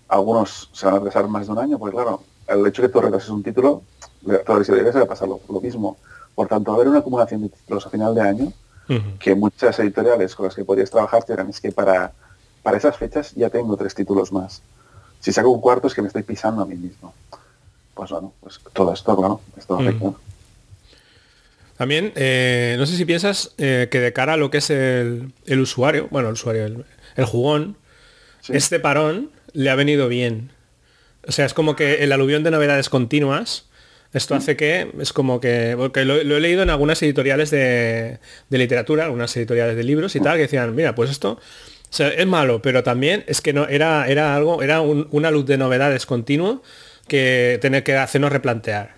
algunos 0.07 0.69
se 0.73 0.85
van 0.85 0.95
a 0.95 0.99
retrasar 0.99 1.27
más 1.27 1.45
de 1.47 1.51
un 1.53 1.59
año, 1.59 1.77
porque 1.79 1.95
claro, 1.95 2.21
el 2.47 2.65
hecho 2.67 2.81
de 2.81 2.87
que 2.87 2.93
tú 2.93 3.01
retrases 3.01 3.29
un 3.29 3.43
título, 3.43 3.81
las 4.25 4.41
editoriales 4.59 4.93
le 4.93 4.99
va 5.01 5.05
a 5.05 5.09
pasar 5.09 5.27
lo, 5.27 5.39
lo 5.49 5.61
mismo. 5.61 5.97
Por 6.33 6.47
tanto, 6.47 6.71
va 6.71 6.77
a 6.77 6.79
haber 6.81 6.89
una 6.89 6.99
acumulación 6.99 7.41
de 7.43 7.49
títulos 7.49 7.85
a 7.85 7.89
final 7.89 8.13
de 8.15 8.21
año 8.21 8.53
que 9.19 9.33
muchas 9.33 9.79
editoriales 9.79 10.35
con 10.35 10.45
las 10.45 10.53
que 10.55 10.63
podrías 10.63 10.91
trabajar 10.91 11.23
te 11.23 11.33
dirán, 11.33 11.49
es 11.49 11.59
que 11.59 11.71
para, 11.71 12.11
para 12.61 12.77
esas 12.77 12.95
fechas 12.95 13.33
ya 13.35 13.49
tengo 13.49 13.75
tres 13.77 13.95
títulos 13.95 14.31
más. 14.31 14.61
Si 15.19 15.31
saco 15.33 15.49
un 15.49 15.59
cuarto 15.59 15.87
es 15.87 15.95
que 15.95 16.01
me 16.03 16.07
estoy 16.07 16.21
pisando 16.21 16.61
a 16.61 16.65
mí 16.67 16.75
mismo. 16.75 17.13
Pues 17.95 18.11
bueno, 18.11 18.33
pues 18.41 18.59
todo 18.73 18.93
esto, 18.93 19.15
claro, 19.17 19.41
esto 19.57 19.75
afecta. 19.79 20.11
También, 21.77 22.13
eh, 22.15 22.75
no 22.77 22.85
sé 22.85 22.95
si 22.95 23.05
piensas 23.05 23.53
eh, 23.57 23.87
que 23.91 23.99
de 23.99 24.13
cara 24.13 24.33
a 24.33 24.37
lo 24.37 24.49
que 24.49 24.59
es 24.59 24.69
el, 24.69 25.33
el 25.45 25.59
usuario, 25.59 26.07
bueno, 26.11 26.29
el 26.29 26.33
usuario, 26.33 26.65
el, 26.65 26.85
el 27.15 27.25
jugón, 27.25 27.77
Sí. 28.41 28.53
este 28.55 28.79
parón 28.79 29.31
le 29.53 29.71
ha 29.71 29.75
venido 29.75 30.07
bien. 30.07 30.51
O 31.27 31.31
sea, 31.31 31.45
es 31.47 31.55
como 31.55 31.75
que 31.75 32.03
el 32.03 32.11
aluvión 32.11 32.43
de 32.43 32.51
novedades 32.51 32.89
continuas, 32.89 33.64
esto 34.15 34.35
hace 34.35 34.55
que, 34.55 34.91
es 34.99 35.13
como 35.13 35.39
que, 35.39 35.75
porque 35.77 36.05
lo, 36.05 36.23
lo 36.23 36.37
he 36.37 36.39
leído 36.39 36.63
en 36.63 36.69
algunas 36.69 37.01
editoriales 37.03 37.49
de, 37.51 38.19
de 38.49 38.57
literatura, 38.57 39.05
algunas 39.05 39.35
editoriales 39.37 39.75
de 39.75 39.83
libros 39.83 40.15
y 40.15 40.19
tal, 40.19 40.35
que 40.37 40.43
decían, 40.43 40.73
mira, 40.75 40.95
pues 40.95 41.09
esto 41.09 41.31
o 41.33 41.93
sea, 41.97 42.09
es 42.09 42.27
malo, 42.27 42.61
pero 42.61 42.83
también 42.83 43.23
es 43.27 43.39
que 43.41 43.53
no 43.53 43.67
era, 43.67 44.07
era 44.07 44.35
algo, 44.35 44.61
era 44.61 44.81
un- 44.81 45.07
una 45.11 45.31
luz 45.31 45.45
de 45.45 45.57
novedades 45.57 46.05
continuo 46.05 46.61
que 47.07 47.57
tener 47.61 47.83
que 47.83 47.95
hacernos 47.95 48.31
replantear. 48.31 48.95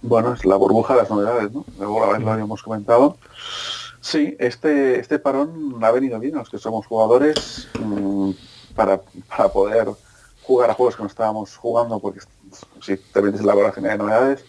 Bueno, 0.00 0.32
es 0.32 0.44
la 0.44 0.56
burbuja 0.56 0.94
de 0.94 1.00
las 1.00 1.10
novedades, 1.10 1.52
¿no? 1.52 1.66
Luego 1.78 2.06
la 2.06 2.12
vez 2.12 2.22
lo 2.22 2.30
habíamos 2.32 2.62
comentado. 2.62 3.18
Sí, 4.00 4.36
este, 4.38 4.98
este 5.00 5.18
parón 5.18 5.78
ha 5.82 5.90
venido 5.90 6.18
bien 6.20 6.36
a 6.36 6.38
los 6.38 6.50
que 6.50 6.58
somos 6.58 6.86
jugadores 6.86 7.68
mm, 7.80 8.30
para, 8.74 9.00
para 9.28 9.48
poder 9.48 9.88
jugar 10.52 10.70
a 10.70 10.74
juegos 10.74 10.96
que 10.96 11.02
no 11.02 11.08
estábamos 11.08 11.56
jugando, 11.56 11.98
porque 11.98 12.20
si 12.82 12.96
te 12.98 13.22
metes 13.22 13.40
en 13.40 13.46
la 13.46 13.54
vorágine 13.54 13.88
de 13.88 13.96
novedades, 13.98 14.44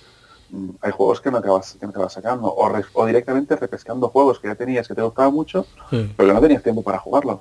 mm, 0.50 0.70
hay 0.82 0.92
juegos 0.92 1.22
que 1.22 1.32
no 1.32 1.38
acabas, 1.38 1.78
que 1.80 1.86
no 1.86 1.92
acabas 1.92 2.12
sacando, 2.14 2.54
o, 2.54 2.68
re- 2.70 2.84
o 2.94 3.06
directamente 3.06 3.56
repescando 3.56 4.10
juegos 4.10 4.40
que 4.40 4.50
ya 4.50 4.56
tenías 4.56 4.86
que 4.88 4.96
te 4.96 5.02
gustaban 5.02 5.34
mucho, 5.34 5.66
Mm. 5.92 6.12
pero 6.18 6.28
que 6.30 6.34
no 6.34 6.42
tenías 6.42 6.62
tiempo 6.64 6.82
para 6.84 6.98
jugarlos. 7.00 7.40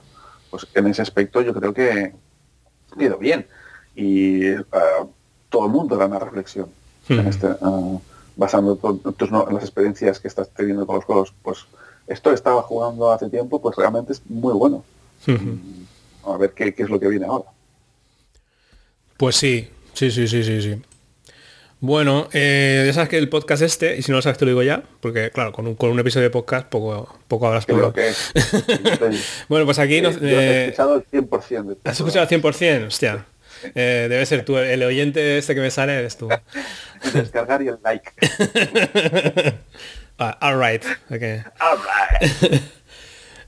Pues 0.51 0.67
en 0.75 0.87
ese 0.87 1.03
aspecto 1.03 1.41
yo 1.41 1.53
creo 1.53 1.75
que 1.75 2.15
ha 2.97 3.03
ido 3.03 3.19
bien. 3.19 3.47
Y 3.97 4.53
ah, 4.55 5.07
todo 5.51 5.67
el 5.67 5.73
mundo 5.73 5.97
da 5.97 6.07
una 6.07 6.19
reflexión 6.21 6.69
en 7.09 7.19
Ujú. 7.21 7.29
este, 7.29 7.47
ah, 7.63 7.99
basando 8.37 8.77
tus 8.77 9.31
no- 9.33 9.49
en 9.49 9.55
las 9.55 9.65
experiencias 9.65 10.21
que 10.21 10.29
estás 10.29 10.49
teniendo 10.51 10.87
con 10.87 10.97
los 10.97 11.05
juegos. 11.05 11.35
Pues 11.43 11.67
esto 12.07 12.31
estaba 12.33 12.63
jugando 12.63 13.11
hace 13.11 13.29
tiempo, 13.29 13.61
pues 13.61 13.75
realmente 13.77 14.13
es 14.13 14.23
muy 14.31 14.53
bueno. 14.55 14.85
Ujú. 15.27 16.33
A 16.33 16.37
ver 16.37 16.53
qué, 16.53 16.73
qué 16.73 16.85
es 16.85 16.91
lo 16.91 17.01
que 17.01 17.09
viene 17.09 17.27
ahora. 17.27 17.47
Pues 19.23 19.37
sí, 19.37 19.71
sí, 19.93 20.11
sí, 20.11 20.27
sí, 20.27 20.43
sí, 20.43 20.61
sí. 20.61 20.83
Bueno, 21.79 22.29
eh, 22.33 22.83
ya 22.85 22.93
sabes 22.93 23.09
que 23.09 23.19
el 23.19 23.29
podcast 23.29 23.63
este, 23.63 23.97
y 23.97 24.03
si 24.03 24.11
no 24.11 24.17
lo 24.17 24.23
sabes 24.23 24.37
te 24.37 24.45
lo 24.47 24.49
digo 24.49 24.65
ya, 24.65 24.83
porque 24.99 25.31
claro, 25.31 25.53
con 25.53 25.69
un, 25.69 25.77
con 25.77 25.91
un 25.91 26.01
episodio 26.01 26.25
de 26.25 26.31
podcast 26.31 26.67
poco, 26.67 27.21
poco 27.29 27.47
hablas 27.47 27.65
¿Qué 27.65 27.71
es 27.71 27.79
por 27.79 27.87
lo 27.87 27.93
que 27.93 28.13
Bueno, 29.49 29.65
pues 29.65 29.79
aquí 29.79 30.01
nos, 30.01 30.21
yo 30.21 30.27
he 30.27 30.33
eh, 30.33 30.65
escuchado 30.65 30.97
el 30.97 31.07
100% 31.07 31.63
de 31.67 31.77
¿Has 31.85 32.01
escuchado 32.01 32.23
al 32.23 32.29
100%? 32.29 32.89
Hostia. 32.89 33.27
Eh, 33.77 34.09
debe 34.11 34.27
ser 34.27 34.45
tú, 34.45 34.59
el 34.59 34.83
oyente 34.83 35.39
este 35.39 35.55
que 35.55 35.61
me 35.61 35.71
sale 35.71 35.97
eres 35.97 36.17
tú. 36.17 36.29
Descargar 37.15 37.63
y 37.63 37.69
el 37.69 37.79
like. 37.85 38.11
Ah, 40.19 40.37
all 40.41 40.59
right. 40.59 40.85
ok. 41.11 41.23
All 41.61 41.79
right. 41.79 42.63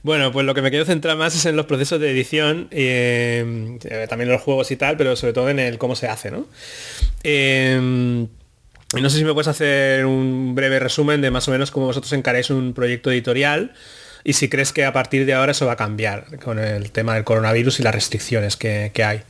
Bueno, 0.05 0.31
pues 0.31 0.45
lo 0.45 0.53
que 0.53 0.61
me 0.61 0.69
quiero 0.69 0.85
centrar 0.85 1.17
más 1.17 1.35
es 1.35 1.47
en 1.47 1.55
los 1.55 1.65
procesos 1.65 1.99
de 1.99 2.11
edición, 2.11 2.67
eh, 2.69 3.79
también 4.07 4.29
en 4.29 4.33
los 4.33 4.41
juegos 4.43 4.69
y 4.69 4.75
tal, 4.75 4.97
pero 4.97 5.15
sobre 5.15 5.33
todo 5.33 5.49
en 5.49 5.57
el 5.57 5.79
cómo 5.79 5.95
se 5.95 6.07
hace, 6.07 6.29
¿no? 6.29 6.45
Eh, 7.23 8.27
no 9.01 9.09
sé 9.09 9.17
si 9.17 9.23
me 9.23 9.33
puedes 9.33 9.47
hacer 9.47 10.05
un 10.05 10.53
breve 10.53 10.77
resumen 10.77 11.21
de 11.21 11.31
más 11.31 11.47
o 11.47 11.51
menos 11.51 11.71
cómo 11.71 11.87
vosotros 11.87 12.13
encaráis 12.13 12.51
un 12.51 12.75
proyecto 12.75 13.09
editorial 13.09 13.73
y 14.23 14.33
si 14.33 14.47
crees 14.47 14.73
que 14.73 14.85
a 14.85 14.93
partir 14.93 15.25
de 15.25 15.33
ahora 15.33 15.53
eso 15.53 15.65
va 15.65 15.71
a 15.71 15.75
cambiar 15.75 16.37
con 16.37 16.59
el 16.59 16.91
tema 16.91 17.15
del 17.15 17.23
coronavirus 17.23 17.79
y 17.79 17.83
las 17.83 17.95
restricciones 17.95 18.57
que, 18.57 18.91
hay. 19.03 19.23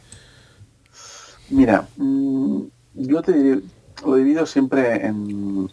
Mira, 1.51 1.87
mm, 1.95 2.63
yo 2.95 3.21
te 3.21 3.61
lo 4.05 4.15
divido 4.15 4.45
siempre 4.45 5.05
en 5.05 5.69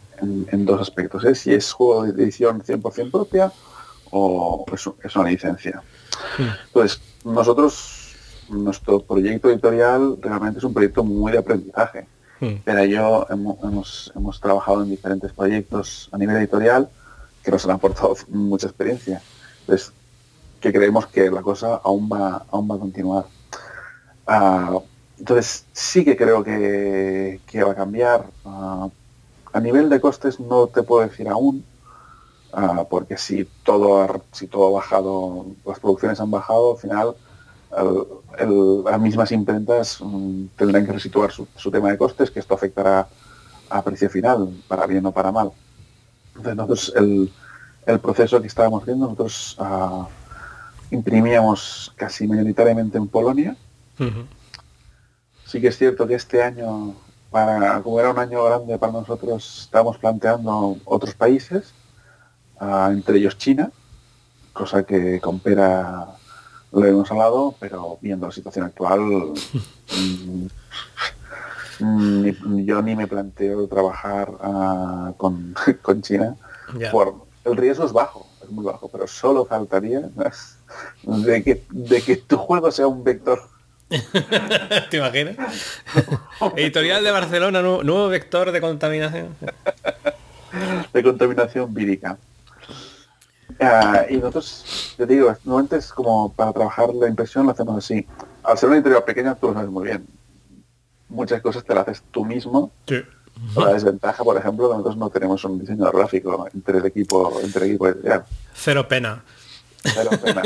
dos 0.64 0.80
aspectos. 0.80 1.25
¿eh? 1.25 1.35
Si 1.35 1.52
es 1.52 1.73
juego 1.73 2.04
de 2.04 2.23
edición 2.23 2.62
100% 2.62 3.11
propia 3.11 3.50
o 4.12 4.64
es, 4.73 4.88
es 5.02 5.16
una 5.16 5.28
licencia. 5.28 5.83
Entonces, 6.66 7.00
nosotros, 7.25 8.14
nuestro 8.49 9.00
proyecto 9.00 9.50
editorial 9.50 10.16
realmente 10.21 10.59
es 10.59 10.64
un 10.64 10.73
proyecto 10.75 11.02
muy 11.02 11.33
de 11.33 11.38
aprendizaje. 11.38 12.07
Pero 12.64 12.85
yo 12.85 13.26
hemo- 13.28 13.59
hemos, 13.62 14.12
hemos 14.16 14.40
trabajado 14.40 14.83
en 14.83 14.90
diferentes 14.90 15.33
proyectos 15.33 16.09
a 16.12 16.19
nivel 16.19 16.37
editorial 16.37 16.88
que 17.42 17.50
nos 17.50 17.64
han 17.64 17.73
aportado 17.73 18.14
mucha 18.28 18.66
experiencia. 18.69 19.21
Entonces, 19.61 19.92
que 20.61 20.73
creemos 20.73 21.07
que 21.07 21.31
la 21.31 21.42
cosa 21.42 21.81
aún 21.85 22.09
va, 22.12 22.45
aún 22.50 22.69
va 22.71 22.75
a 22.76 22.78
continuar. 22.78 23.25
Ah, 24.26 24.78
entonces, 25.19 25.64
sí 25.73 26.04
que 26.04 26.16
creo 26.16 26.42
que, 26.45 27.40
que 27.47 27.62
va 27.62 27.73
a 27.73 27.76
cambiar. 27.76 28.26
Ah, 28.45 28.88
a 29.52 29.61
nivel 29.61 29.88
de 29.88 30.00
costes 30.00 30.40
no 30.40 30.66
te 30.66 30.83
puedo 30.83 31.07
decir 31.07 31.28
aún, 31.28 31.64
ah, 32.52 32.85
porque 32.88 33.16
si 33.16 33.44
todo, 33.64 34.02
ha, 34.02 34.21
si 34.32 34.47
todo 34.47 34.68
ha 34.68 34.80
bajado, 34.80 35.47
las 35.64 35.78
producciones 35.80 36.21
han 36.21 36.30
bajado, 36.30 36.73
al 36.73 36.78
final 36.78 37.14
el- 37.78 38.06
el- 38.38 38.85
las 38.85 39.00
mismas 39.00 39.32
imprentas 39.32 39.99
mm, 40.00 40.47
tendrán 40.56 40.85
que 40.87 40.92
resituar 40.92 41.30
su, 41.32 41.47
su 41.56 41.71
tema 41.71 41.90
de 41.90 41.99
costes, 41.99 42.30
que 42.30 42.40
esto 42.40 42.54
afectará 42.54 43.09
a 43.71 43.82
precio 43.82 44.11
final, 44.11 44.50
para 44.68 44.87
bien 44.87 45.04
o 45.06 45.12
para 45.12 45.32
mal. 45.32 45.50
Entonces 46.37 46.56
nosotros 46.56 46.92
el, 46.97 47.32
el 47.87 47.99
proceso 48.00 48.40
que 48.40 48.47
estábamos 48.49 48.85
viendo, 48.85 49.06
nosotros 49.06 49.56
ah, 49.59 50.06
imprimíamos 50.90 51.92
casi 51.97 52.26
mayoritariamente 52.26 52.99
en 52.99 53.09
Polonia. 53.09 53.56
Sí 55.47 55.61
que 55.61 55.68
es 55.68 55.76
cierto 55.78 56.06
que 56.06 56.14
este 56.14 56.42
año, 56.42 56.94
para, 57.30 57.82
como 57.82 57.99
era 58.00 58.11
un 58.11 58.18
año 58.18 58.44
grande 58.44 58.78
para 58.78 58.92
nosotros, 58.92 59.62
estábamos 59.64 59.99
planteando 59.99 60.76
otros 60.85 61.14
países, 61.14 61.73
entre 62.61 63.18
ellos 63.18 63.38
China, 63.38 63.71
cosa 64.52 64.85
que 64.85 65.21
con 65.21 65.40
Pera 65.40 66.06
lo 66.73 66.85
hemos 66.85 67.11
hablado, 67.11 67.54
pero 67.59 67.99
viendo 68.00 68.26
la 68.26 68.32
situación 68.32 68.66
actual, 68.66 69.00
mm, 69.92 70.47
mm, 71.80 72.23
ni- 72.23 72.64
yo 72.64 72.80
ni 72.82 72.97
me 72.97 73.06
planteo 73.06 73.66
trabajar 73.68 74.32
ah, 74.40 75.12
con, 75.16 75.54
con 75.82 76.02
China. 76.02 76.37
Por, 76.90 77.26
el 77.44 77.56
riesgo 77.56 77.85
es 77.85 77.92
bajo, 77.92 78.26
es 78.42 78.50
muy 78.50 78.64
bajo, 78.64 78.88
pero 78.88 79.06
solo 79.06 79.44
faltaría 79.44 80.00
de 81.02 81.42
que, 81.42 81.64
de 81.71 82.00
que 82.00 82.16
tu 82.16 82.37
juego 82.38 82.71
sea 82.71 82.87
un 82.87 83.04
vector 83.04 83.40
¿Te 84.90 84.97
imaginas? 84.97 85.37
Editorial 86.56 87.04
de 87.04 87.11
Barcelona, 87.11 87.61
nuevo, 87.61 87.82
nuevo 87.82 88.09
vector 88.09 88.50
de 88.50 88.61
contaminación. 88.61 89.37
de 90.92 91.02
contaminación 91.02 91.75
vírica. 91.75 92.16
Ah, 93.61 94.04
y 94.09 94.16
nosotros, 94.16 94.94
te 94.97 95.06
digo, 95.06 95.35
normalmente 95.44 95.76
es 95.76 95.92
como 95.92 96.32
para 96.32 96.52
trabajar 96.52 96.92
la 96.94 97.09
impresión 97.09 97.47
lo 97.47 97.52
hacemos 97.52 97.76
así. 97.78 98.06
Al 98.42 98.59
ser 98.59 98.68
una 98.68 98.76
editorial 98.78 99.04
pequeña, 99.04 99.35
tú 99.35 99.49
lo 99.49 99.54
sabes 99.54 99.71
muy 99.71 99.85
bien. 99.87 100.06
Muchas 101.09 101.40
cosas 101.42 101.64
te 101.64 101.75
las 101.75 101.87
haces 101.88 102.02
tú 102.11 102.25
mismo. 102.25 102.71
Sí. 102.87 103.02
La 103.56 103.73
desventaja, 103.73 104.23
por 104.23 104.37
ejemplo, 104.37 104.68
nosotros 104.68 104.97
no 104.97 105.11
tenemos 105.11 105.44
un 105.44 105.59
diseñador 105.59 105.97
gráfico 105.97 106.47
entre 106.52 106.78
el 106.78 106.87
equipo, 106.87 107.40
entre 107.42 107.64
el 107.64 107.71
equipo 107.71 107.88
editorial. 107.88 108.25
Cero 108.54 108.87
pena. 108.88 109.23
Pero, 109.94 110.11
pena. 110.11 110.42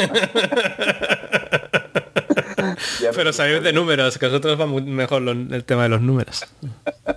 Pero 3.15 3.33
sabéis 3.33 3.63
de 3.63 3.73
números, 3.73 4.17
que 4.19 4.27
nosotros 4.27 4.59
va 4.61 4.67
muy 4.67 4.83
mejor 4.83 5.23
lo- 5.23 5.33
el 5.33 5.65
tema 5.65 5.85
de 5.85 5.89
los 5.91 6.01
números. 6.01 6.45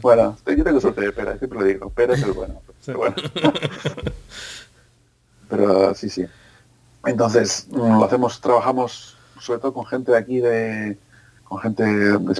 Bueno, 0.00 0.36
yo 0.44 0.64
tengo 0.64 0.80
suerte 0.80 1.00
de 1.02 1.12
Pera, 1.12 1.38
siempre 1.38 1.60
lo 1.60 1.64
digo. 1.64 1.90
Pera 1.90 2.14
es 2.14 2.22
el 2.24 2.32
bueno. 2.32 2.60
Pero 5.50 5.94
sí, 5.94 6.08
sí. 6.08 6.24
Entonces, 7.04 7.66
mm, 7.70 7.98
lo 7.98 8.04
hacemos, 8.04 8.40
trabajamos 8.40 9.16
sobre 9.38 9.60
todo 9.60 9.74
con 9.74 9.86
gente 9.86 10.12
de 10.12 10.18
aquí 10.18 10.38
de 10.40 10.98
con 11.44 11.58
gente 11.58 11.84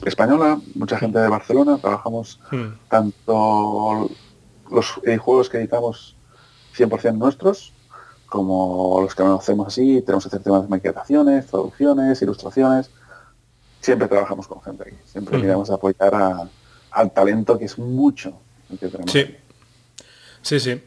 española, 0.07 0.61
mucha 0.77 0.97
gente 0.97 1.19
de 1.19 1.27
Barcelona, 1.27 1.79
trabajamos 1.79 2.39
hmm. 2.53 2.69
tanto 2.89 4.09
los 4.71 5.01
juegos 5.19 5.51
que 5.51 5.59
editamos 5.59 6.15
100% 6.77 7.19
nuestros, 7.19 7.73
como 8.27 9.01
los 9.03 9.13
que 9.17 9.25
no 9.25 9.35
hacemos 9.35 9.67
así, 9.67 10.01
tenemos 10.03 10.25
que 10.25 10.29
hacer 10.29 10.43
temas 10.45 10.63
de 10.63 10.69
maquetaciones, 10.69 11.47
traducciones, 11.47 12.23
ilustraciones. 12.23 12.91
Siempre 13.81 14.07
trabajamos 14.07 14.47
con 14.47 14.63
gente 14.63 14.85
aquí, 14.87 14.97
siempre 15.07 15.37
mm. 15.37 15.41
miramos 15.41 15.71
a 15.71 15.75
apoyar 15.75 16.49
al 16.93 17.11
talento 17.11 17.59
que 17.59 17.65
es 17.65 17.77
mucho. 17.79 18.35
sí, 19.07 19.37
sí, 20.43 20.61
sí. 20.61 20.83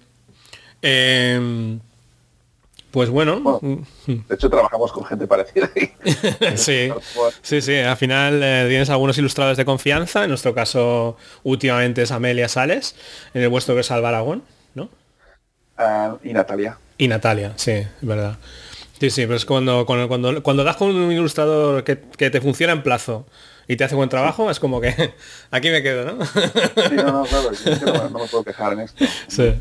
Em, 0.81 1.79
pues 2.93 3.09
bueno. 3.09 3.59
Mm. 3.59 3.75
de 4.05 4.35
hecho, 4.35 4.51
trabajamos 4.51 4.91
con 4.91 5.03
gente 5.03 5.25
parecida. 5.25 5.67
sí, 6.55 6.91
sí, 7.41 7.59
sí. 7.59 7.75
Al 7.77 7.97
final 7.97 8.39
eh, 8.43 8.67
tienes 8.69 8.91
algunos 8.91 9.17
ilustradores 9.17 9.57
de 9.57 9.65
confianza. 9.65 10.21
En 10.21 10.29
nuestro 10.29 10.53
caso, 10.53 11.17
últimamente 11.41 12.03
es 12.03 12.11
Amelia 12.11 12.47
Sales. 12.47 12.95
En 13.33 13.41
el 13.41 13.49
vuestro 13.49 13.73
que 13.73 13.81
es 13.81 13.89
Alba 13.89 14.09
Aragón, 14.09 14.43
¿no? 14.75 14.89
Ah, 15.75 16.17
y 16.23 16.33
Natalia. 16.33 16.77
Y 16.99 17.07
Natalia, 17.07 17.53
sí, 17.55 17.71
es 17.71 17.87
verdad. 18.01 18.37
Sí, 18.99 19.09
sí, 19.09 19.23
pero 19.23 19.37
es 19.37 19.45
cuando, 19.45 19.87
cuando, 19.87 20.43
cuando, 20.43 20.63
das 20.63 20.75
con 20.77 20.95
un 20.95 21.11
ilustrador 21.11 21.83
que, 21.83 21.95
te 21.95 22.41
funciona 22.41 22.73
en 22.73 22.83
plazo 22.83 23.25
y 23.67 23.75
te 23.75 23.85
hace 23.85 23.95
buen 23.95 24.09
trabajo, 24.09 24.51
es 24.51 24.59
como 24.59 24.79
que 24.79 25.15
aquí 25.49 25.71
me 25.71 25.81
quedo, 25.81 26.13
¿no? 26.13 26.25
Sí, 26.27 26.95
no, 26.95 27.11
no, 27.11 27.23
claro, 27.23 28.09
no, 28.11 28.19
me 28.19 28.27
puedo 28.27 28.43
quejar 28.43 28.73
en 28.73 28.81
esto. 28.81 29.03
Sí. 29.27 29.51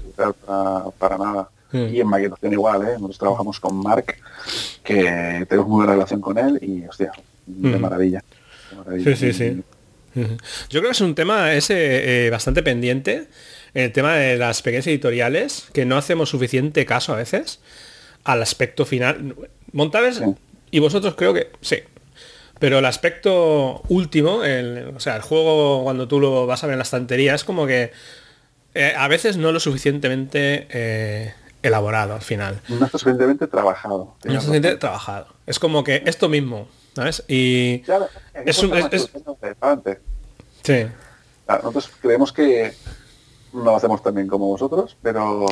Para, 0.98 1.16
nada. 1.16 1.48
Y 1.73 2.00
en 2.00 2.07
maquetación 2.07 2.52
igual, 2.52 2.83
¿eh? 2.83 2.93
Nosotros 2.95 3.19
trabajamos 3.19 3.61
con 3.61 3.76
Mark, 3.76 4.17
que 4.83 5.47
tenemos 5.49 5.69
muy 5.69 5.79
buena 5.79 5.93
relación 5.93 6.21
con 6.21 6.38
él 6.38 6.59
y, 6.61 6.85
hostia, 6.87 7.12
de 7.47 7.79
maravilla. 7.79 8.23
Sí, 9.02 9.17
sí, 9.17 9.33
sí. 9.33 9.62
Yo 10.14 10.81
creo 10.81 10.83
que 10.83 10.91
es 10.91 11.00
un 11.00 11.14
tema 11.14 11.55
ese 11.55 12.26
eh, 12.26 12.31
bastante 12.31 12.62
pendiente 12.62 13.29
el 13.75 13.93
tema 13.93 14.17
de 14.17 14.37
las 14.37 14.62
pequeñas 14.62 14.87
editoriales, 14.87 15.69
que 15.73 15.85
no 15.85 15.97
hacemos 15.97 16.29
suficiente 16.29 16.85
caso 16.85 17.12
a 17.12 17.17
veces 17.17 17.61
al 18.25 18.43
aspecto 18.43 18.85
final. 18.85 19.35
Montaves, 19.73 20.23
y 20.71 20.79
vosotros 20.79 21.14
creo 21.17 21.33
que 21.33 21.50
sí. 21.61 21.79
Pero 22.59 22.79
el 22.79 22.85
aspecto 22.85 23.83
último, 23.88 24.45
el, 24.45 24.93
o 24.95 25.00
sea, 25.00 25.17
el 25.17 25.23
juego 25.23 25.83
cuando 25.83 26.07
tú 26.07 26.21
lo 26.21 26.47
vas 26.47 26.62
a 26.62 26.67
ver 26.67 26.75
en 26.75 26.79
la 26.79 26.85
estantería, 26.85 27.35
es 27.35 27.45
como 27.45 27.67
que 27.67 27.91
eh, 28.75 28.93
a 28.97 29.09
veces 29.09 29.37
no 29.37 29.50
lo 29.52 29.59
suficientemente 29.59 30.69
eh, 30.71 31.35
elaborado 31.62 32.14
al 32.14 32.23
final. 32.23 32.61
No 32.69 32.85
está 32.85 32.99
suficientemente 32.99 33.47
trabajado. 33.47 34.16
No 34.25 34.31
está 34.33 34.40
suficientemente 34.40 34.81
trabajado. 34.81 35.26
Es 35.47 35.59
como 35.59 35.85
que 35.85 36.02
esto 36.07 36.28
mismo, 36.28 36.69
¿sabes? 36.95 37.25
Y 37.28 37.83
es 38.45 38.62
un... 38.62 38.75
Es, 38.75 39.11
Sí. 40.62 40.87
nosotros 41.49 41.90
creemos 42.00 42.33
que 42.33 42.73
no 43.52 43.64
lo 43.64 43.76
hacemos 43.76 44.02
también 44.02 44.28
como 44.28 44.47
vosotros, 44.47 44.97
pero 45.02 45.47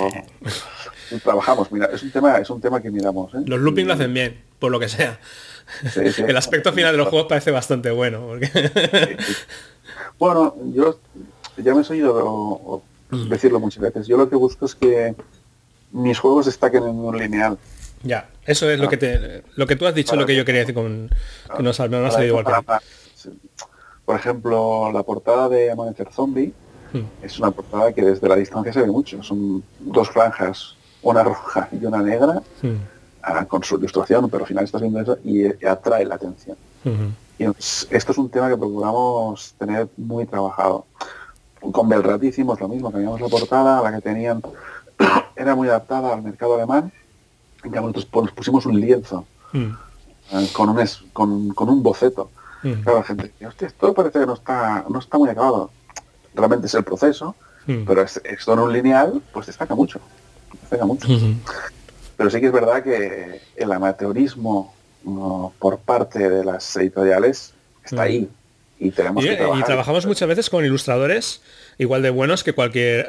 trabajamos. 1.24 1.70
Mira, 1.72 1.86
es 1.92 2.02
un 2.02 2.10
tema, 2.10 2.38
es 2.38 2.48
un 2.48 2.60
tema 2.60 2.80
que 2.80 2.90
miramos. 2.90 3.34
¿eh? 3.34 3.38
Los 3.44 3.60
loopings 3.60 3.88
lo 3.88 3.94
hacen 3.94 4.14
bien, 4.14 4.40
por 4.58 4.70
lo 4.70 4.78
que 4.78 4.88
sea. 4.88 5.18
El 5.94 6.36
aspecto 6.36 6.72
final 6.72 6.92
de 6.92 6.98
los 6.98 7.08
juegos 7.08 7.28
parece 7.28 7.50
bastante 7.50 7.90
bueno. 7.90 8.28
Bueno, 10.18 10.54
yo 10.74 10.98
ya 11.56 11.74
me 11.74 11.82
he 11.82 11.88
oído 11.88 12.82
mm. 13.10 13.28
decirlo 13.28 13.60
muchas 13.60 13.82
veces. 13.82 14.06
Yo 14.06 14.16
lo 14.16 14.28
que 14.28 14.36
busco 14.36 14.66
es 14.66 14.74
que 14.74 15.14
mis 15.92 16.18
juegos 16.18 16.46
destaquen 16.46 16.84
en 16.84 16.96
un 16.96 17.18
lineal. 17.18 17.58
Ya, 18.02 18.28
eso 18.46 18.70
es 18.70 18.80
lo 18.80 18.88
que 18.88 18.96
te, 18.96 19.42
lo 19.56 19.66
que 19.66 19.76
tú 19.76 19.86
has 19.86 19.94
dicho, 19.94 20.16
lo 20.16 20.26
que 20.26 20.34
yo 20.34 20.44
quería 20.44 20.60
decir 20.60 20.74
con 20.74 21.10
que 21.56 21.62
no, 21.62 21.70
ha 21.70 21.72
salido 21.74 22.40
igual 22.40 22.44
Por 24.04 24.16
ejemplo, 24.16 24.90
la 24.92 25.02
portada 25.02 25.48
de 25.48 25.70
Amanecer 25.70 26.08
Zombie 26.12 26.52
Hmm. 26.92 27.04
Es 27.22 27.38
una 27.38 27.50
portada 27.50 27.92
que 27.92 28.02
desde 28.02 28.28
la 28.28 28.36
distancia 28.36 28.72
se 28.72 28.80
ve 28.80 28.86
mucho. 28.86 29.22
Son 29.22 29.62
dos 29.78 30.10
franjas, 30.10 30.76
una 31.02 31.22
roja 31.22 31.68
y 31.72 31.84
una 31.84 32.02
negra, 32.02 32.42
hmm. 32.62 32.76
ah, 33.22 33.44
con 33.46 33.62
su 33.62 33.76
ilustración, 33.76 34.28
pero 34.28 34.44
al 34.44 34.48
final 34.48 34.64
estás 34.64 34.80
viendo 34.80 35.00
eso 35.00 35.18
y, 35.24 35.46
atrae 35.64 36.04
la 36.04 36.16
atención. 36.16 36.56
Hmm. 36.84 37.10
Y 37.38 37.44
esto 37.44 38.12
es 38.12 38.18
un 38.18 38.28
tema 38.28 38.48
que 38.48 38.56
procuramos 38.56 39.54
tener 39.58 39.88
muy 39.96 40.26
trabajado. 40.26 40.86
Con 41.72 41.88
Belrat 41.88 42.22
hicimos 42.24 42.60
lo 42.60 42.68
mismo, 42.68 42.90
cambiamos 42.90 43.20
la 43.20 43.28
portada, 43.28 43.82
la 43.82 43.94
que 43.94 44.02
tenían 44.02 44.42
era 45.36 45.54
muy 45.54 45.68
adaptada 45.68 46.14
al 46.14 46.22
mercado 46.22 46.54
alemán, 46.54 46.92
en 47.64 47.70
cambio 47.70 47.92
nosotros 47.92 48.32
pusimos 48.32 48.66
un 48.66 48.80
lienzo 48.80 49.26
ah, 49.54 50.42
con, 50.52 50.68
un, 50.70 50.86
con, 51.12 51.54
con 51.54 51.68
un 51.68 51.82
boceto. 51.82 52.30
Claro, 52.62 52.98
la 52.98 53.04
gente, 53.04 53.32
hostia, 53.46 53.68
esto 53.68 53.94
parece 53.94 54.20
que 54.20 54.26
no 54.26 54.34
está, 54.34 54.84
no 54.88 54.98
está 54.98 55.16
muy 55.16 55.30
acabado 55.30 55.70
realmente 56.34 56.66
es 56.66 56.74
el 56.74 56.84
proceso, 56.84 57.34
hmm. 57.66 57.84
pero 57.86 58.02
esto 58.02 58.52
en 58.52 58.58
un 58.58 58.72
lineal, 58.72 59.22
pues 59.32 59.46
destaca 59.46 59.74
mucho. 59.74 60.00
Destaca 60.62 60.84
mucho. 60.84 61.08
Pero 62.16 62.30
sí 62.30 62.40
que 62.40 62.46
es 62.46 62.52
verdad 62.52 62.82
que 62.82 63.40
el 63.56 63.72
amateurismo 63.72 64.74
por 65.58 65.78
parte 65.78 66.28
de 66.28 66.44
las 66.44 66.76
editoriales 66.76 67.54
está 67.84 68.02
ahí. 68.02 68.28
Y, 68.78 68.90
tenemos 68.92 69.22
que 69.22 69.34
y 69.34 69.62
trabajamos 69.62 70.06
muchas 70.06 70.26
veces 70.26 70.48
con 70.48 70.64
ilustradores 70.64 71.42
igual 71.80 72.02
de 72.02 72.10
buenos 72.10 72.44
que 72.44 72.52
cualquier 72.52 73.08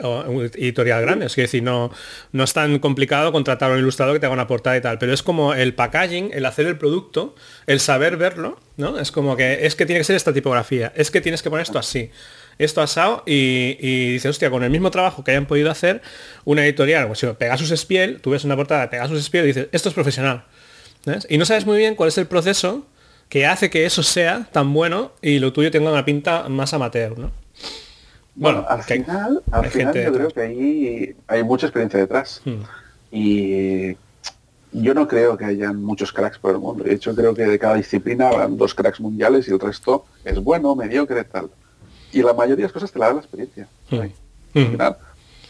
editorial 0.56 1.02
grande. 1.02 1.28
Es 1.28 1.36
decir, 1.36 1.62
no, 1.62 1.92
no 2.32 2.44
es 2.44 2.54
tan 2.54 2.80
complicado 2.80 3.32
contratar 3.32 3.70
a 3.70 3.74
un 3.74 3.80
ilustrador 3.80 4.16
que 4.16 4.22
te 4.22 4.26
haga 4.26 4.34
una 4.34 4.48
portada 4.48 4.78
y 4.78 4.82
tal, 4.82 4.98
pero 4.98 5.14
es 5.14 5.22
como 5.22 5.54
el 5.54 5.76
packaging, 5.76 6.32
el 6.34 6.46
hacer 6.46 6.66
el 6.66 6.78
producto, 6.78 7.36
el 7.68 7.80
saber 7.80 8.18
verlo, 8.18 8.60
¿no? 8.78 8.98
Es 8.98 9.12
como 9.12 9.36
que 9.36 9.66
es 9.66 9.76
que 9.76 9.86
tiene 9.86 10.00
que 10.00 10.06
ser 10.06 10.16
esta 10.16 10.34
tipografía, 10.34 10.92
es 10.96 11.12
que 11.12 11.22
tienes 11.22 11.42
que 11.42 11.50
poner 11.50 11.64
esto 11.64 11.78
así 11.78 12.10
esto 12.58 12.82
asado 12.82 13.24
y, 13.26 13.78
y 13.80 14.12
dice, 14.14 14.30
hostia, 14.30 14.52
con 14.52 14.64
el 14.64 14.70
mismo 14.70 14.92
trabajo 14.92 15.24
que 15.24 15.32
hayan 15.32 15.48
podido 15.48 15.72
hacer 15.72 16.02
una 16.46 16.64
editorial, 16.64 17.08
pues 17.08 17.20
si 17.20 17.26
Pegasus 17.26 17.72
Spiel, 17.72 18.22
tú 18.22 18.32
ves 18.32 18.44
una 18.44 18.56
portada 18.56 18.82
de 18.82 18.88
Pegasus 18.88 19.24
Spiel 19.24 19.46
y 19.46 19.48
dices, 19.48 19.68
esto 19.72 19.90
es 19.90 19.96
profesional. 19.96 20.46
Y 21.28 21.38
no 21.40 21.46
sabes 21.46 21.66
muy 21.66 21.78
bien 21.78 21.96
cuál 21.96 22.10
es 22.10 22.18
el 22.20 22.28
proceso 22.28 22.86
que 23.30 23.46
hace 23.46 23.70
que 23.70 23.86
eso 23.86 24.04
sea 24.04 24.48
tan 24.52 24.74
bueno 24.74 25.14
y 25.22 25.40
lo 25.40 25.54
tuyo 25.54 25.72
tenga 25.72 25.92
una 25.92 26.06
pinta 26.06 26.50
más 26.50 26.74
amateur, 26.74 27.18
¿no? 27.18 27.32
Bueno, 28.42 28.66
al 28.68 28.84
final, 28.84 29.44
al 29.52 29.66
final 29.68 29.94
yo 29.94 30.14
creo 30.14 30.28
que 30.30 30.42
ahí 30.42 31.16
hay 31.28 31.44
mucha 31.44 31.68
experiencia 31.68 32.00
detrás. 32.00 32.42
Hmm. 32.44 32.64
Y 33.12 33.96
yo 34.74 34.94
no 34.94 35.08
creo 35.08 35.38
que 35.38 35.46
hayan 35.46 35.84
muchos 35.84 36.12
cracks 36.12 36.40
por 36.40 36.52
el 36.52 36.60
mundo. 36.60 36.84
De 36.84 36.94
hecho, 36.94 37.16
creo 37.16 37.34
que 37.34 37.46
de 37.46 37.60
cada 37.60 37.76
disciplina 37.76 38.30
habrán 38.30 38.58
dos 38.58 38.74
cracks 38.74 39.00
mundiales 39.00 39.48
y 39.48 39.52
el 39.52 39.60
resto 39.60 40.06
es 40.26 40.44
bueno, 40.44 40.76
mediocre, 40.76 41.24
tal 41.24 41.50
y 42.12 42.22
la 42.22 42.34
mayoría 42.34 42.58
de 42.58 42.64
las 42.64 42.72
cosas 42.72 42.92
te 42.92 43.00
la 43.00 43.08
da 43.08 43.14
la 43.14 43.20
experiencia. 43.20 43.68
Mm. 43.90 43.96
Al 43.96 44.10
mm. 44.54 44.72
final, 44.72 44.98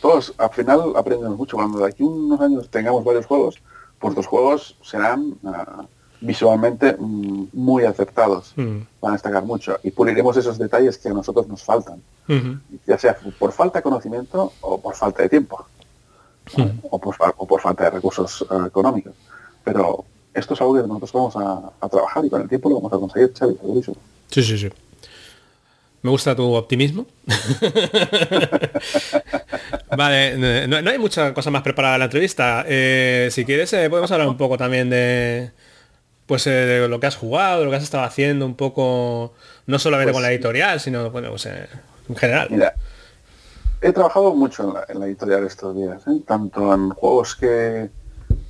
todos 0.01 0.34
al 0.38 0.49
final 0.51 0.93
aprendemos 0.95 1.38
mucho. 1.38 1.58
Cuando 1.58 1.80
de 1.80 1.88
aquí 1.88 2.04
unos 2.04 2.39
años 2.39 2.69
tengamos 2.69 3.04
varios 3.04 3.25
juegos, 3.25 3.62
pues 3.99 4.15
los 4.15 4.25
juegos 4.25 4.77
serán 4.82 5.36
ah, 5.45 5.86
visualmente 6.21 6.95
mm, 6.97 7.47
muy 7.53 7.84
acertados. 7.84 8.53
Van 8.55 8.88
a 9.01 9.12
destacar 9.12 9.43
mucho. 9.43 9.77
Y 9.84 9.91
puliremos 9.91 10.38
esos 10.38 10.57
detalles 10.57 10.97
que 10.97 11.10
a 11.10 11.13
nosotros 11.13 11.47
nos 11.47 11.63
faltan. 11.63 12.01
Ya 12.88 12.97
sea 12.97 13.17
por 13.38 13.51
falta 13.51 13.79
de 13.79 13.84
conocimiento 13.84 14.53
o 14.62 14.79
por 14.79 14.95
falta 14.95 15.23
de 15.23 15.29
tiempo. 15.29 15.65
O, 16.89 16.99
por, 16.99 17.62
falta 17.62 17.86
de 17.86 17.89
recursos 17.89 18.45
ah, 18.49 18.65
económicos. 18.67 19.13
Pero 19.63 20.05
esto 20.34 20.53
es 20.53 20.62
algo 20.62 20.75
que 20.75 20.88
nosotros 20.88 21.13
vamos 21.13 21.36
a, 21.36 21.89
trabajar 21.89 22.25
y 22.25 22.29
con 22.29 22.41
el 22.41 22.49
tiempo 22.49 22.69
lo 22.69 22.75
vamos 22.75 22.93
a 22.93 22.97
conseguir, 22.97 23.34
Xavi, 23.38 23.57
Sí, 24.29 24.43
sí, 24.43 24.57
sí. 24.57 24.69
Me 26.01 26.10
gusta 26.10 26.36
tu 26.36 26.53
optimismo. 26.53 27.05
vale, 29.95 30.67
no, 30.67 30.89
hay 30.89 30.97
mucha 30.97 31.34
cosa 31.34 31.51
más 31.51 31.62
preparada 31.62 31.95
en 31.95 31.99
la 31.99 32.05
entrevista. 32.05 32.65
Eh, 32.67 33.29
si 33.31 33.45
quieres, 33.45 33.71
eh, 33.73 33.89
podemos 33.89 34.12
hablar 34.12 34.27
un 34.27 34.38
poco 34.38 34.57
también 34.57 34.89
de 34.89 35.51
pues 36.32 36.48
eh, 36.48 36.88
lo 36.88 36.98
que 37.02 37.08
has 37.08 37.17
jugado, 37.17 37.65
lo 37.65 37.72
que 37.72 37.76
has 37.76 37.84
estado 37.84 38.06
haciendo, 38.06 38.46
un 38.46 38.56
poco, 38.56 39.34
no 39.67 39.80
solamente 39.80 40.13
pues 40.13 40.15
con 40.15 40.24
la 40.24 40.32
editorial, 40.32 40.80
sino 40.80 41.12
bueno, 41.12 41.30
pues, 41.32 41.46
en 41.46 42.15
general. 42.15 42.48
Mira, 42.50 42.74
he 43.82 43.91
trabajado 43.91 44.34
mucho 44.34 44.74
en 44.88 44.98
la, 45.02 45.08
editorial 45.08 45.46
estos 45.46 45.76
días, 45.76 46.06
tanto 46.26 46.74
en 46.74 46.91
juegos 46.91 47.36
que, 47.36 47.89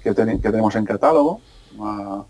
que, 0.03 0.13
tenemos 0.13 0.75
en 0.75 0.85
catálogo, 0.85 1.41
ah, 1.79 2.23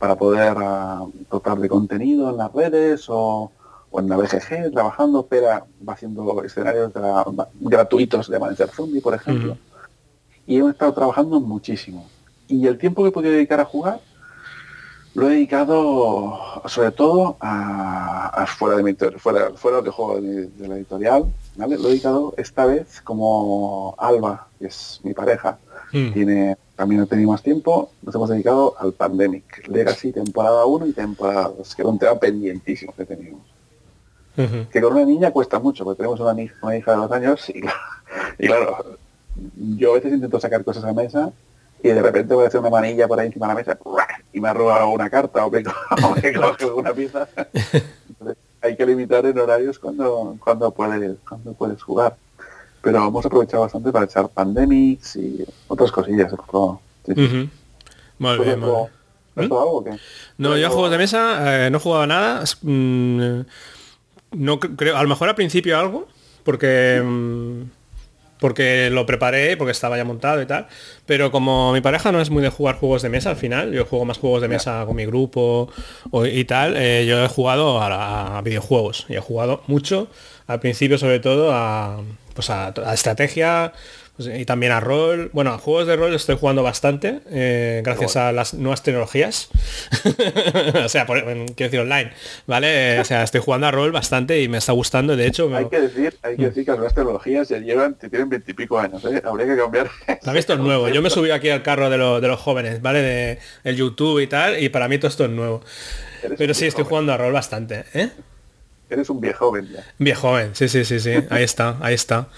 para 0.00 0.16
poder 0.16 0.56
uh, 0.56 1.12
dotar 1.30 1.58
de 1.58 1.68
contenido 1.68 2.30
en 2.30 2.38
las 2.38 2.52
redes 2.52 3.04
o 3.08 3.52
en 3.92 4.08
la 4.08 4.16
BGG 4.16 4.72
trabajando, 4.72 5.24
Pera 5.24 5.66
va 5.88 5.92
haciendo 5.92 6.42
escenarios 6.42 6.90
gratuitos 7.60 8.28
de 8.28 8.38
Amanecer 8.38 8.70
Zombie, 8.70 9.00
por 9.00 9.14
ejemplo. 9.14 9.56
Y 10.48 10.60
he 10.60 10.68
estado 10.68 10.92
trabajando 10.92 11.38
muchísimo. 11.38 12.08
Y 12.48 12.66
el 12.66 12.76
tiempo 12.76 13.04
que 13.04 13.10
he 13.10 13.12
podido 13.12 13.34
dedicar 13.34 13.60
a 13.60 13.64
jugar 13.64 14.00
lo 15.16 15.30
he 15.30 15.34
dedicado 15.34 16.38
sobre 16.66 16.90
todo 16.90 17.36
a, 17.40 18.44
fuera 18.46 18.76
de 18.76 18.82
mi 18.82 18.94
fuera, 19.18 19.50
fuera 19.54 19.80
de 19.80 19.90
juego 19.90 20.20
de, 20.20 20.68
la 20.68 20.76
editorial, 20.76 21.24
¿vale? 21.56 21.78
Lo 21.78 21.86
he 21.86 21.92
dedicado 21.92 22.34
esta 22.36 22.66
vez 22.66 23.00
como 23.00 23.94
Alba, 23.98 24.48
que 24.58 24.66
es 24.66 25.00
mi 25.04 25.14
pareja, 25.14 25.58
tiene 25.90 26.58
también 26.76 27.02
he 27.02 27.06
tenido 27.06 27.30
más 27.30 27.42
tiempo, 27.42 27.90
nos 28.02 28.14
hemos 28.14 28.28
dedicado 28.28 28.74
al 28.78 28.92
Pandemic, 28.92 29.66
Legacy 29.68 30.12
temporada 30.12 30.66
1 30.66 30.88
y 30.88 30.92
temporada 30.92 31.50
2, 31.56 31.74
que 31.74 31.82
era 31.82 31.90
un 31.90 31.98
tema 31.98 32.18
pendientísimo 32.18 32.92
que 32.94 33.06
teníamos. 33.06 33.40
Que 34.70 34.82
con 34.82 34.92
una 34.92 35.06
niña 35.06 35.30
cuesta 35.30 35.58
mucho, 35.58 35.84
porque 35.84 36.02
tenemos 36.02 36.20
una, 36.20 36.76
hija 36.76 36.90
de 36.90 36.96
dos 36.98 37.10
años 37.10 37.48
y, 37.48 37.62
y 38.38 38.46
claro, 38.46 38.98
yo 39.78 39.92
a 39.92 39.94
veces 39.94 40.12
intento 40.12 40.38
sacar 40.38 40.62
cosas 40.62 40.84
a 40.84 40.88
la 40.88 40.92
mesa 40.92 41.32
y 41.82 41.88
de 41.88 42.02
repente 42.02 42.34
voy 42.34 42.44
a 42.44 42.48
hacer 42.48 42.60
una 42.60 42.68
manilla 42.68 43.08
por 43.08 43.18
ahí 43.18 43.28
encima 43.28 43.46
de 43.46 43.54
la 43.54 43.58
mesa 43.58 43.78
y 44.36 44.40
me 44.40 44.50
ha 44.50 44.52
robado 44.52 44.90
una 44.90 45.08
carta 45.08 45.46
o 45.46 45.50
me, 45.50 45.62
coge 46.34 46.66
una 46.66 46.92
pieza. 46.92 47.26
hay 48.60 48.76
que 48.76 48.84
limitar 48.84 49.24
en 49.24 49.38
horarios 49.38 49.78
cuando, 49.78 50.36
cuando, 50.44 50.70
puedes, 50.72 51.16
cuando 51.26 51.54
puedes 51.54 51.82
jugar. 51.82 52.14
Pero 52.82 53.08
hemos 53.08 53.24
aprovechado 53.24 53.62
bastante 53.62 53.90
para 53.90 54.04
echar 54.04 54.28
pandemics 54.28 55.16
y 55.16 55.42
otras 55.68 55.90
cosillas. 55.90 56.34
Muy 58.18 58.38
bien, 58.40 58.60
No, 60.36 60.56
yo 60.58 60.66
a 60.66 60.70
juegos 60.70 60.90
de 60.90 60.98
mesa 60.98 61.66
eh, 61.66 61.70
no 61.70 61.78
he 61.78 61.80
jugado 61.80 62.06
nada. 62.06 62.44
Mm, 62.60 63.40
no 64.32 64.60
creo, 64.60 64.98
a 64.98 65.02
lo 65.02 65.08
mejor 65.08 65.30
al 65.30 65.34
principio 65.34 65.78
algo, 65.78 66.08
porque 66.44 67.02
mm, 67.02 67.62
porque 68.38 68.90
lo 68.90 69.06
preparé, 69.06 69.56
porque 69.56 69.72
estaba 69.72 69.96
ya 69.96 70.04
montado 70.04 70.42
y 70.42 70.46
tal. 70.46 70.66
Pero 71.06 71.30
como 71.30 71.72
mi 71.72 71.80
pareja 71.80 72.12
no 72.12 72.20
es 72.20 72.30
muy 72.30 72.42
de 72.42 72.50
jugar 72.50 72.76
juegos 72.76 73.02
de 73.02 73.08
mesa 73.08 73.30
al 73.30 73.36
final, 73.36 73.72
yo 73.72 73.84
juego 73.84 74.04
más 74.04 74.18
juegos 74.18 74.42
de 74.42 74.48
mesa 74.48 74.84
con 74.86 74.96
mi 74.96 75.06
grupo 75.06 75.70
y 76.24 76.44
tal, 76.44 76.76
eh, 76.76 77.06
yo 77.06 77.24
he 77.24 77.28
jugado 77.28 77.80
a, 77.80 78.40
videojuegos 78.42 79.06
y 79.08 79.14
he 79.14 79.20
jugado 79.20 79.62
mucho, 79.66 80.08
al 80.46 80.60
principio 80.60 80.98
sobre 80.98 81.20
todo 81.20 81.52
a, 81.52 82.00
pues 82.34 82.50
a 82.50 82.72
estrategia, 82.92 83.72
y 84.18 84.44
también 84.44 84.72
a 84.72 84.80
rol. 84.80 85.30
Bueno, 85.32 85.52
a 85.52 85.58
juegos 85.58 85.86
de 85.86 85.96
rol 85.96 86.14
estoy 86.14 86.36
jugando 86.36 86.62
bastante, 86.62 87.20
eh, 87.30 87.82
gracias 87.84 88.16
a 88.16 88.32
las 88.32 88.54
nuevas 88.54 88.82
tecnologías. 88.82 89.48
o 90.84 90.88
sea, 90.88 91.06
quiero 91.06 91.46
decir 91.56 91.80
online, 91.80 92.12
¿vale? 92.46 93.00
O 93.00 93.04
sea, 93.04 93.22
estoy 93.22 93.40
jugando 93.40 93.66
a 93.66 93.70
rol 93.70 93.92
bastante 93.92 94.40
y 94.40 94.48
me 94.48 94.58
está 94.58 94.72
gustando. 94.72 95.16
De 95.16 95.26
hecho, 95.26 95.54
hay 95.54 95.66
que 95.66 95.80
decir, 95.80 96.16
hay 96.22 96.36
que 96.36 96.46
decir 96.46 96.64
que 96.64 96.70
las 96.70 96.78
nuevas 96.78 96.94
tecnologías 96.94 97.48
ya 97.48 97.58
llevan, 97.58 97.94
tienen 97.94 98.28
veintipico 98.28 98.78
años, 98.78 99.04
¿eh? 99.04 99.22
Habría 99.24 99.46
que 99.46 99.56
cambiar. 99.56 99.90
¿Sabes? 100.22 100.40
Esto 100.40 100.54
es 100.54 100.60
nuevo. 100.60 100.88
Yo 100.88 101.02
me 101.02 101.10
subí 101.10 101.30
aquí 101.30 101.50
al 101.50 101.62
carro 101.62 101.90
de, 101.90 101.96
de 101.96 102.28
los 102.28 102.40
jóvenes, 102.40 102.80
¿vale? 102.80 103.02
De 103.02 103.38
el 103.64 103.76
YouTube 103.76 104.20
y 104.20 104.26
tal, 104.26 104.62
y 104.62 104.68
para 104.68 104.88
mí 104.88 104.98
todo 104.98 105.08
esto 105.08 105.24
es 105.24 105.30
nuevo. 105.30 105.62
Pero 106.38 106.54
sí, 106.54 106.66
estoy 106.66 106.84
jugando 106.84 107.12
a 107.12 107.16
rol 107.16 107.32
bastante, 107.32 107.84
¿eh? 107.94 108.10
Eres 108.88 109.10
un 109.10 109.20
viejo 109.20 109.46
joven 109.46 109.68
ya. 109.72 109.84
Viejo 109.98 110.28
joven, 110.28 110.50
sí, 110.54 110.68
sí, 110.68 110.84
sí, 110.84 111.00
sí. 111.00 111.14
Ahí 111.30 111.42
está, 111.42 111.76
ahí 111.80 111.94
está. 111.94 112.28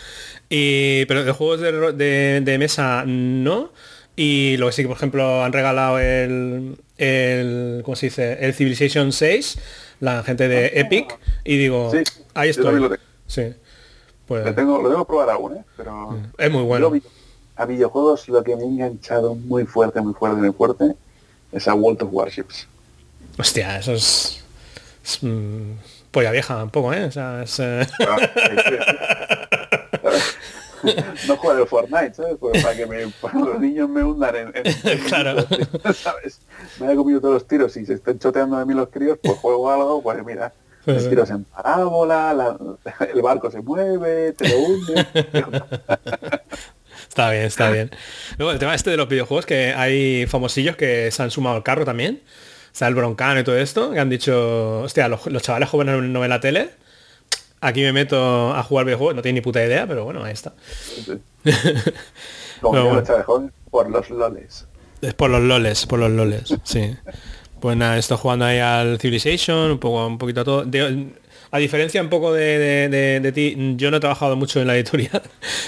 Y, 0.49 1.05
pero 1.07 1.25
de 1.25 1.33
juegos 1.33 1.61
de, 1.61 2.41
de, 2.43 2.59
mesa 2.59 3.05
no. 3.07 3.71
Y 4.17 4.57
lo 4.57 4.67
que 4.67 4.73
sí 4.73 4.83
que, 4.83 4.89
por 4.89 4.97
ejemplo, 4.97 5.45
han 5.45 5.53
regalado 5.53 5.99
el, 5.99 6.77
el 6.97 7.83
¿cómo 7.85 7.95
se 7.95 8.07
dice? 8.07 8.39
El 8.41 8.55
Civilization 8.55 9.13
6, 9.13 9.59
la 10.01 10.23
gente 10.23 10.49
de 10.49 10.67
ah, 10.67 10.81
Epic, 10.81 11.19
y 11.45 11.57
digo, 11.57 11.93
ahí 12.35 12.51
estoy. 12.51 12.81
Lo 12.81 12.91
sí. 13.27 13.55
Pues, 14.27 14.45
lo, 14.45 14.55
tengo, 14.55 14.83
lo 14.83 14.91
tengo 14.91 15.05
que 15.05 15.09
probar 15.09 15.31
aún, 15.31 15.57
¿eh? 15.57 15.65
pero 15.77 16.11
mm, 16.11 16.33
es 16.37 16.51
muy 16.51 16.63
bueno. 16.63 16.93
a 17.57 17.65
videojuegos 17.65 18.29
lo 18.29 18.43
que 18.43 18.57
me 18.57 18.63
ha 18.63 18.67
enganchado 18.67 19.35
muy 19.35 19.65
fuerte, 19.65 20.01
muy 20.03 20.13
fuerte, 20.13 20.39
muy 20.39 20.53
fuerte, 20.53 20.95
es 21.53 21.67
a 21.67 21.75
World 21.75 22.03
of 22.03 22.11
Warships. 22.13 22.67
Hostia, 23.39 23.79
eso 23.79 23.95
es... 23.95 24.45
es 25.03 25.23
mm, 25.23 25.79
polla 26.11 26.31
vieja 26.31 26.63
un 26.63 26.71
poco, 26.71 26.93
¿eh? 26.93 27.05
O 27.05 27.11
sea, 27.11 27.43
es... 27.43 27.59
Eh, 27.59 27.87
no 31.27 31.37
juego 31.37 31.67
Fortnite, 31.67 32.15
¿sabes? 32.15 32.37
Pues 32.39 32.63
para 32.63 32.77
que 32.77 32.87
los 33.35 33.61
niños 33.61 33.89
me 33.89 34.03
hundan 34.03 34.35
en, 34.37 34.53
claro. 35.09 35.47
¿sabes? 35.95 36.41
Me 36.81 36.87
haya 36.87 36.97
comido 36.97 37.21
todos 37.21 37.35
los 37.35 37.47
tiros 37.47 37.77
y 37.77 37.87
se 37.87 37.95
estén 37.95 38.19
choteando 38.19 38.59
de 38.59 38.67
mí 38.67 38.75
los 38.75 38.89
críos, 38.89 39.19
pues 39.23 39.39
juego 39.39 39.71
algo, 39.71 40.03
pues 40.03 40.25
mira, 40.25 40.53
los 40.87 41.09
tiros 41.09 41.31
en 41.31 41.45
parábola, 41.45 42.57
el 43.13 43.23
barco 43.23 43.51
se 43.51 43.61
mueve, 43.61 44.33
te 44.33 44.49
lo 44.49 44.59
hunde. 44.59 45.07
está 47.09 47.31
bien, 47.31 47.45
está 47.45 47.71
bien. 47.71 47.91
Luego 48.39 48.53
el 48.53 48.59
tema 48.59 48.75
este 48.75 48.91
de 48.91 48.97
los 48.97 49.09
videojuegos, 49.09 49.45
que 49.45 49.75
hay 49.75 50.27
famosillos 50.27 50.77
que 50.77 51.11
se 51.11 51.23
han 51.23 51.31
sumado 51.31 51.57
al 51.57 51.63
carro 51.63 51.85
también. 51.85 52.23
O 52.73 52.77
sea, 52.79 52.89
el 52.89 52.95
broncano 52.95 53.41
y 53.41 53.45
todo 53.45 53.59
esto, 53.59 53.91
que 53.91 53.99
han 53.99 54.09
dicho, 54.09 54.81
hostia, 54.83 55.09
los, 55.09 55.27
los 55.27 55.43
chavales 55.43 55.69
jóvenes 55.69 56.01
no 56.03 56.21
ven 56.21 56.31
la 56.31 56.41
tele, 56.41 56.71
Aquí 57.61 57.83
me 57.83 57.93
meto 57.93 58.55
a 58.55 58.63
jugar 58.63 58.87
videojuegos, 58.87 59.17
no 59.17 59.23
tiene 59.23 59.41
ni 59.41 59.43
puta 59.43 59.65
idea, 59.65 59.87
pero 59.87 60.05
bueno, 60.05 60.23
ahí 60.23 60.33
está. 60.33 60.53
por 63.71 63.89
los 63.91 64.11
loles. 64.11 64.67
Es 65.01 65.15
por 65.15 65.31
los 65.31 65.43
loles, 65.43 65.87
por 65.87 65.99
los 65.99 66.11
loles, 66.11 66.55
sí. 66.65 66.97
Pues 67.61 67.77
nada, 67.77 67.99
estoy 67.99 68.17
jugando 68.17 68.45
ahí 68.45 68.59
al 68.59 69.01
Civilization, 69.01 69.73
un 69.73 69.79
poco, 69.79 70.07
un 70.07 70.19
poquito 70.19 70.43
a 70.43 70.45
todo. 70.45 70.67
a 71.51 71.59
diferencia 71.59 72.01
un 72.01 72.09
poco 72.09 72.33
de, 72.33 73.33
ti, 73.35 73.75
yo 73.77 73.91
no 73.91 73.97
he 73.97 74.01
trabajado 74.01 74.37
mucho 74.37 74.61
en 74.61 74.69
la 74.69 74.77
editorial. 74.77 75.23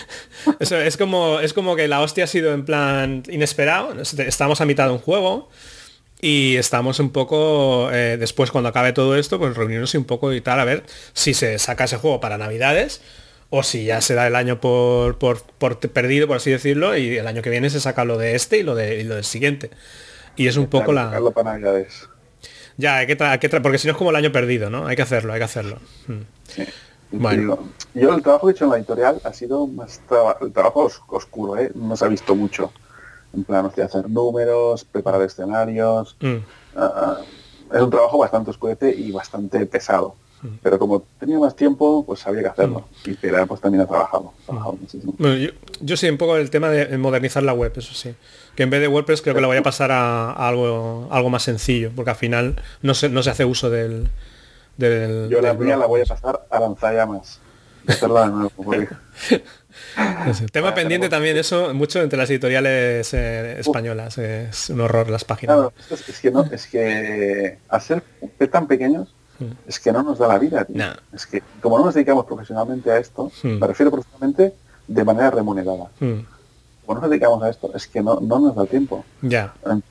Eso, 0.61 0.77
es 0.77 0.97
como 0.97 1.41
es 1.41 1.53
como 1.53 1.77
que 1.77 1.89
la 1.89 2.01
hostia 2.01 2.25
ha 2.25 2.27
sido 2.29 2.53
en 2.53 2.65
plan 2.65 3.25
inesperado. 3.29 4.01
Estamos 4.01 4.61
a 4.61 4.65
mitad 4.65 4.87
de 4.87 4.93
un 4.93 4.99
juego 4.99 5.49
y 6.21 6.57
estamos 6.57 7.01
un 7.01 7.11
poco, 7.11 7.91
eh, 7.93 8.17
después 8.19 8.51
cuando 8.51 8.69
acabe 8.69 8.93
todo 8.93 9.17
esto, 9.17 9.39
pues 9.39 9.57
reunirnos 9.57 9.95
un 9.95 10.05
poco 10.05 10.33
y 10.33 10.41
tal, 10.41 10.61
a 10.61 10.65
ver 10.65 10.85
si 11.13 11.35
se 11.35 11.59
saca 11.59 11.85
ese 11.85 11.97
juego 11.97 12.21
para 12.21 12.37
Navidades 12.39 13.01
o 13.49 13.63
si 13.63 13.85
ya 13.85 14.01
se 14.01 14.15
da 14.15 14.27
el 14.27 14.37
año 14.37 14.61
por, 14.61 15.19
por, 15.19 15.41
perdido, 15.79 16.29
por 16.29 16.37
así 16.37 16.51
decirlo, 16.51 16.97
y 16.97 17.17
el 17.17 17.27
año 17.27 17.43
que 17.43 17.51
viene 17.51 17.71
se 17.71 17.81
saca 17.81 18.05
lo 18.05 18.19
de 18.19 18.37
este 18.37 18.59
y 18.59 18.63
lo, 18.63 18.75
de, 18.75 19.03
lo 19.05 19.17
del 19.17 19.25
siguiente. 19.25 19.71
Y 20.37 20.47
es 20.47 20.57
un 20.57 20.69
poco 20.69 20.93
la... 20.93 21.21
Para 21.35 21.53
Navidades. 21.53 22.09
Ya, 22.77 22.99
hay 22.99 23.07
que, 23.07 23.17
que 23.17 23.61
porque 23.61 23.79
si 23.79 23.89
no 23.89 23.93
es 23.93 23.99
como 23.99 24.11
el 24.11 24.17
año 24.17 24.31
perdido, 24.31 24.71
¿no? 24.71 24.87
Hay 24.87 24.97
que 24.97 25.03
hacerlo, 25.03 25.33
hay 25.33 25.41
que 25.41 25.45
hacerlo. 25.45 25.79
Hmm. 26.07 26.21
Bueno. 27.11 27.59
Yo 27.93 28.15
el 28.15 28.23
trabajo 28.23 28.47
que 28.47 28.53
he 28.53 28.55
hecho 28.55 28.65
en 28.67 28.71
la 28.71 28.77
editorial 28.77 29.21
ha 29.25 29.33
sido 29.33 29.67
más 29.67 30.01
el 30.41 30.53
trabajo 30.53 30.89
oscuro, 31.09 31.59
¿eh? 31.59 31.73
no 31.75 31.97
se 31.97 32.05
ha 32.05 32.09
visto 32.09 32.37
mucho 32.37 32.73
en 33.33 33.45
plan, 33.45 33.71
de 33.75 33.83
hacer 33.83 34.09
números, 34.09 34.85
preparar 34.85 35.23
escenarios. 35.23 36.17
Mm. 36.21 36.37
Ah, 36.77 36.93
ah, 36.95 37.19
es 37.73 37.81
un 37.81 37.91
trabajo 37.91 38.19
bastante 38.19 38.51
oscurete 38.51 38.95
y 38.95 39.13
bastante 39.13 39.65
pesado. 39.67 40.15
Mm. 40.43 40.49
Pero 40.63 40.79
como 40.79 41.03
tenía 41.19 41.39
más 41.39 41.55
tiempo, 41.55 42.05
pues 42.05 42.27
había 42.27 42.43
que 42.43 42.49
hacerlo. 42.49 42.85
Mm. 43.05 43.11
Y 43.11 43.15
Pera 43.15 43.47
pues 43.47 43.61
también 43.61 43.83
ha 43.83 43.87
trabajado. 43.87 44.33
yo, 45.81 45.97
sí, 45.97 46.09
un 46.09 46.19
poco 46.19 46.37
el 46.37 46.51
tema 46.51 46.71
de 46.71 46.97
modernizar 46.99 47.43
la 47.43 47.53
web, 47.53 47.73
eso 47.77 47.95
sí. 47.95 48.15
Que 48.57 48.65
en 48.65 48.71
vez 48.71 48.81
de 48.81 48.89
WordPress 48.89 49.23
creo 49.23 49.35
que 49.35 49.41
la 49.41 49.47
voy 49.47 49.59
a 49.59 49.63
pasar 49.63 49.93
a, 49.93 50.33
algo, 50.33 51.09
algo 51.11 51.31
más 51.31 51.43
sencillo, 51.43 51.93
porque 51.95 52.11
al 52.11 52.17
final 52.17 52.57
no 52.83 52.95
se, 52.95 53.09
no 53.09 53.23
se 53.23 53.31
hace 53.31 53.45
uso 53.45 53.71
del... 53.71 54.09
del 54.77 55.29
yo 55.31 55.41
la 55.41 55.55
mía 55.55 55.77
la 55.77 55.87
voy 55.87 56.01
a 56.01 56.05
pasar 56.05 56.47
a 56.51 56.61
lanzallamas. 56.61 57.41
Hacerla 57.87 58.27
de 58.27 58.33
nuevo, 58.33 58.51
Tema 60.53 60.75
pendiente 60.75 61.09
también 61.09 61.37
eso, 61.37 61.75
mucho 61.75 62.01
entre 62.01 62.19
las 62.19 62.31
editoriales 62.31 63.13
eh, 63.15 63.61
españolas. 63.61 64.19
Es 64.19 64.71
un 64.71 64.81
horror 64.81 65.11
las 65.11 65.25
páginas. 65.25 65.71
es, 65.91 66.21
que 66.21 66.31
no, 66.31 66.45
es 66.45 66.67
que 66.67 67.59
hacer 67.69 68.03
tan 68.51 68.67
pequeños 68.67 69.15
hmm. 69.39 69.53
es 69.67 69.81
que 69.81 69.93
no 69.93 70.03
nos 70.03 70.19
da 70.19 70.29
la 70.29 70.39
vida. 70.39 70.67
Es 71.13 71.27
que 71.27 71.43
como 71.61 71.79
no 71.79 71.87
nos 71.87 71.95
dedicamos 71.95 72.27
profesionalmente 72.27 72.91
a 72.91 72.99
esto, 72.99 73.31
hmm. 73.43 73.59
me 73.59 73.67
refiero 73.67 73.91
profesionalmente 73.91 74.55
de 74.87 75.05
manera 75.05 75.31
remunerada. 75.31 75.91
Hmm. 76.01 76.21
Como 76.85 76.95
no 76.95 77.01
nos 77.03 77.11
dedicamos 77.11 77.43
a 77.43 77.51
esto, 77.51 77.71
es 77.75 77.87
que 77.87 78.03
no, 78.03 78.21
no 78.21 78.39
nos 78.39 78.57
da 78.57 78.67
tiempo. 78.67 79.05
Ya. 79.23 79.55
En, 79.65 79.83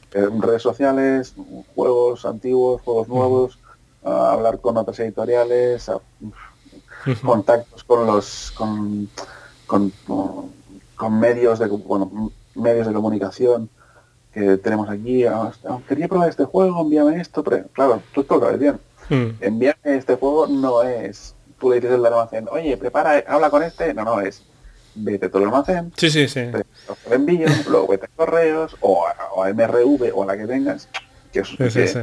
redes 0.42 0.62
sociales, 0.62 1.34
juegos 1.76 2.26
antiguos, 2.26 2.82
juegos 2.82 3.08
nuevos, 3.08 3.60
hablar 4.04 4.60
con 4.60 4.76
otras 4.76 5.00
editoriales, 5.00 5.90
contactos 7.24 7.84
con 7.84 8.06
los 8.06 8.52
con 8.56 9.08
con, 9.70 9.94
con 10.96 11.20
medios 11.20 11.60
de 11.60 11.68
bueno, 11.68 12.32
medios 12.56 12.88
de 12.88 12.94
comunicación 12.94 13.70
que 14.34 14.58
tenemos 14.58 14.90
aquí. 14.90 15.26
Ah, 15.26 15.52
quería 15.88 16.08
probar 16.08 16.30
este 16.30 16.44
juego, 16.44 16.82
envíame 16.82 17.22
esto. 17.22 17.44
Pero, 17.44 17.68
claro, 17.68 18.02
tú 18.14 18.22
esto 18.22 18.36
lo 18.36 18.42
sabes 18.42 18.60
bien. 18.60 18.80
Hmm. 19.10 19.38
Envíame 19.40 19.78
este 19.84 20.16
juego 20.16 20.48
no 20.48 20.82
es. 20.82 21.36
Tú 21.60 21.70
le 21.70 21.76
dices 21.76 21.92
al 21.92 22.06
almacén, 22.06 22.48
oye, 22.52 22.76
prepara, 22.78 23.24
habla 23.28 23.50
con 23.50 23.62
este. 23.62 23.94
No, 23.94 24.04
no, 24.04 24.20
es 24.22 24.44
vete 24.96 25.30
todo 25.30 25.44
el 25.44 25.50
almacén. 25.50 25.94
Sí, 25.98 26.10
sí, 26.10 26.28
sí. 26.28 26.42
Envío, 27.12 27.48
luego 27.70 27.88
vete 27.88 28.08
a 28.08 28.10
correos 28.16 28.76
o 28.82 29.06
a, 29.06 29.54
MRV 29.54 30.12
o 30.14 30.24
a 30.24 30.26
la 30.26 30.38
que 30.38 30.48
tengas. 30.48 30.90
Que, 31.32 31.42
es, 31.42 31.96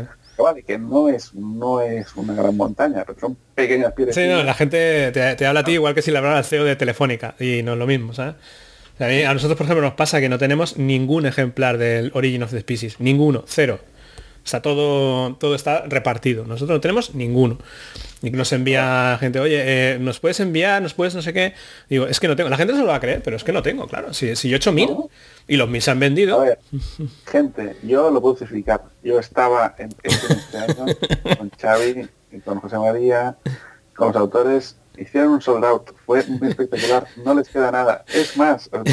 vale, 0.42 0.62
que 0.62 0.78
no 0.78 1.08
es 1.08 1.34
no 1.34 1.80
es 1.80 2.14
una 2.16 2.34
gran 2.34 2.56
montaña, 2.56 3.04
pero 3.06 3.18
son 3.18 3.36
pequeñas 3.54 3.92
piedras. 3.92 4.14
Sí, 4.14 4.26
no, 4.26 4.42
la 4.42 4.54
gente 4.54 5.10
te, 5.12 5.46
habla 5.46 5.60
a 5.60 5.64
ti 5.64 5.72
igual 5.72 5.94
que 5.94 6.02
si 6.02 6.10
le 6.10 6.18
hablara 6.18 6.38
al 6.38 6.44
CEO 6.44 6.64
de 6.64 6.76
Telefónica 6.76 7.34
y 7.38 7.62
no 7.62 7.72
es 7.72 7.78
lo 7.78 7.86
mismo, 7.86 8.12
¿sabes? 8.12 8.34
a, 8.98 9.34
nosotros, 9.34 9.56
por 9.56 9.66
ejemplo, 9.66 9.82
nos 9.82 9.94
pasa 9.94 10.20
que 10.20 10.28
no 10.28 10.38
tenemos 10.38 10.78
ningún 10.78 11.26
ejemplar 11.26 11.78
del 11.78 12.10
Origin 12.14 12.42
of 12.42 12.50
the 12.50 12.60
Species, 12.60 13.00
ninguno, 13.00 13.44
cero. 13.46 13.80
Sea, 14.46 14.62
todo, 14.62 15.34
todo 15.34 15.56
está 15.56 15.82
repartido. 15.86 16.44
Nosotros 16.44 16.76
no 16.76 16.80
tenemos 16.80 17.16
ninguno. 17.16 17.58
Y 18.22 18.30
nos 18.30 18.52
envía 18.52 19.16
gente, 19.18 19.40
oye, 19.40 19.58
eh, 19.58 19.98
¿nos 19.98 20.20
puedes 20.20 20.38
enviar? 20.38 20.80
¿Nos 20.80 20.94
puedes 20.94 21.16
no 21.16 21.22
sé 21.22 21.32
qué? 21.32 21.54
Digo, 21.88 22.06
es 22.06 22.20
que 22.20 22.28
no 22.28 22.36
tengo. 22.36 22.48
La 22.48 22.56
gente 22.56 22.72
se 22.72 22.78
lo 22.78 22.86
va 22.86 22.94
a 22.94 23.00
creer, 23.00 23.22
pero 23.24 23.36
es 23.36 23.42
que 23.42 23.52
no 23.52 23.60
tengo, 23.62 23.88
claro. 23.88 24.14
Si, 24.14 24.36
si 24.36 24.48
yo 24.48 24.54
he 24.54 24.58
hecho 24.58 24.70
mil 24.70 24.90
y 25.48 25.56
los 25.56 25.68
mil 25.68 25.82
se 25.82 25.90
han 25.90 25.98
vendido. 25.98 26.40
Ver, 26.40 26.60
gente, 27.26 27.76
yo 27.82 28.08
lo 28.10 28.20
puedo 28.20 28.36
certificar. 28.36 28.84
Yo 29.02 29.18
estaba 29.18 29.74
en, 29.78 29.90
este 30.04 30.58
año 30.58 30.86
con 31.36 31.50
Xavi, 31.50 32.08
y 32.30 32.40
con 32.40 32.60
José 32.60 32.78
María, 32.78 33.36
con 33.96 34.08
los 34.08 34.16
autores. 34.16 34.76
Hicieron 34.96 35.32
un 35.32 35.42
sold 35.42 35.64
out. 35.64 35.90
Fue 36.06 36.24
muy 36.24 36.50
espectacular. 36.50 37.06
No 37.24 37.34
les 37.34 37.48
queda 37.48 37.72
nada. 37.72 38.04
Es 38.14 38.36
más, 38.36 38.70
os 38.72 38.84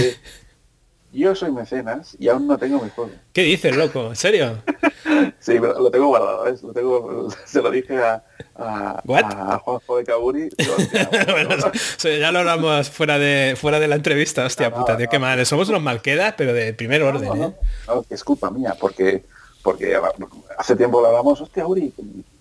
yo 1.13 1.35
soy 1.35 1.51
mecenas 1.51 2.15
y 2.19 2.27
aún 2.27 2.47
no 2.47 2.57
tengo 2.57 2.81
mi 2.81 2.89
juego. 2.89 3.11
¿Qué 3.31 3.43
dices, 3.43 3.75
loco? 3.75 4.07
¿En 4.07 4.15
serio? 4.15 4.63
sí, 5.39 5.57
pero 5.59 5.79
lo 5.79 5.91
tengo 5.91 6.07
guardado, 6.07 6.43
¿ves? 6.43 6.63
Lo 6.63 6.73
tengo, 6.73 7.27
se 7.45 7.61
lo 7.61 7.69
dije 7.69 7.97
a, 7.97 8.23
a, 8.55 8.99
a 8.99 9.59
Juanjo 9.59 9.97
de 9.97 10.03
Caburi. 10.03 10.49
bueno, 11.31 11.55
ya 12.19 12.31
lo 12.31 12.39
hablamos 12.39 12.89
fuera 12.89 13.19
de 13.19 13.55
fuera 13.55 13.79
de 13.79 13.87
la 13.87 13.95
entrevista, 13.95 14.45
hostia 14.45 14.69
no, 14.69 14.77
puta, 14.77 14.97
tío, 14.97 15.07
qué 15.09 15.19
mal. 15.19 15.45
Somos 15.45 15.69
unos 15.69 15.81
malquedas, 15.81 16.33
pero 16.37 16.53
de 16.53 16.73
primer 16.73 17.03
orden, 17.03 17.43
¿eh? 17.43 17.53
Es 18.09 18.23
culpa 18.23 18.49
mía, 18.49 18.75
porque 18.79 19.23
porque 19.61 19.95
hace 20.57 20.75
tiempo 20.75 20.99
lo 20.99 21.07
hablamos, 21.07 21.39
hostia, 21.39 21.65
Uri, 21.65 21.93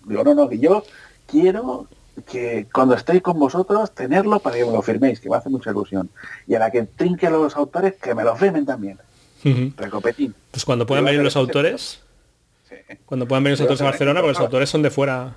digo, 0.05 0.23
no, 0.23 0.33
no, 0.33 0.49
que 0.49 0.59
yo 0.59 0.83
quiero 1.25 1.87
que 2.21 2.67
cuando 2.71 2.95
estéis 2.95 3.21
con 3.21 3.39
vosotros, 3.39 3.91
tenerlo 3.93 4.39
para 4.39 4.57
que 4.57 4.65
me 4.65 4.71
lo 4.71 4.81
firméis, 4.81 5.19
que 5.19 5.29
me 5.29 5.37
hace 5.37 5.49
mucha 5.49 5.71
ilusión. 5.71 6.09
Y 6.47 6.55
a 6.55 6.59
la 6.59 6.71
que 6.71 6.83
trinque 6.83 7.29
los 7.29 7.55
autores, 7.55 7.95
que 7.95 8.13
me 8.13 8.23
lo 8.23 8.35
firmen 8.35 8.65
también. 8.65 8.99
Recopetín. 9.75 10.33
Pues 10.51 10.63
cuando 10.63 10.85
puedan 10.85 11.05
venir 11.05 11.21
los 11.21 11.35
autores, 11.35 11.99
sí. 12.69 12.75
cuando 13.05 13.27
puedan 13.27 13.43
venir 13.43 13.53
los 13.53 13.61
autores 13.61 13.81
a 13.81 13.85
Barcelona, 13.85 14.21
porque 14.21 14.33
los 14.33 14.39
autores 14.39 14.69
son 14.69 14.81
de 14.81 14.89
fuera. 14.89 15.35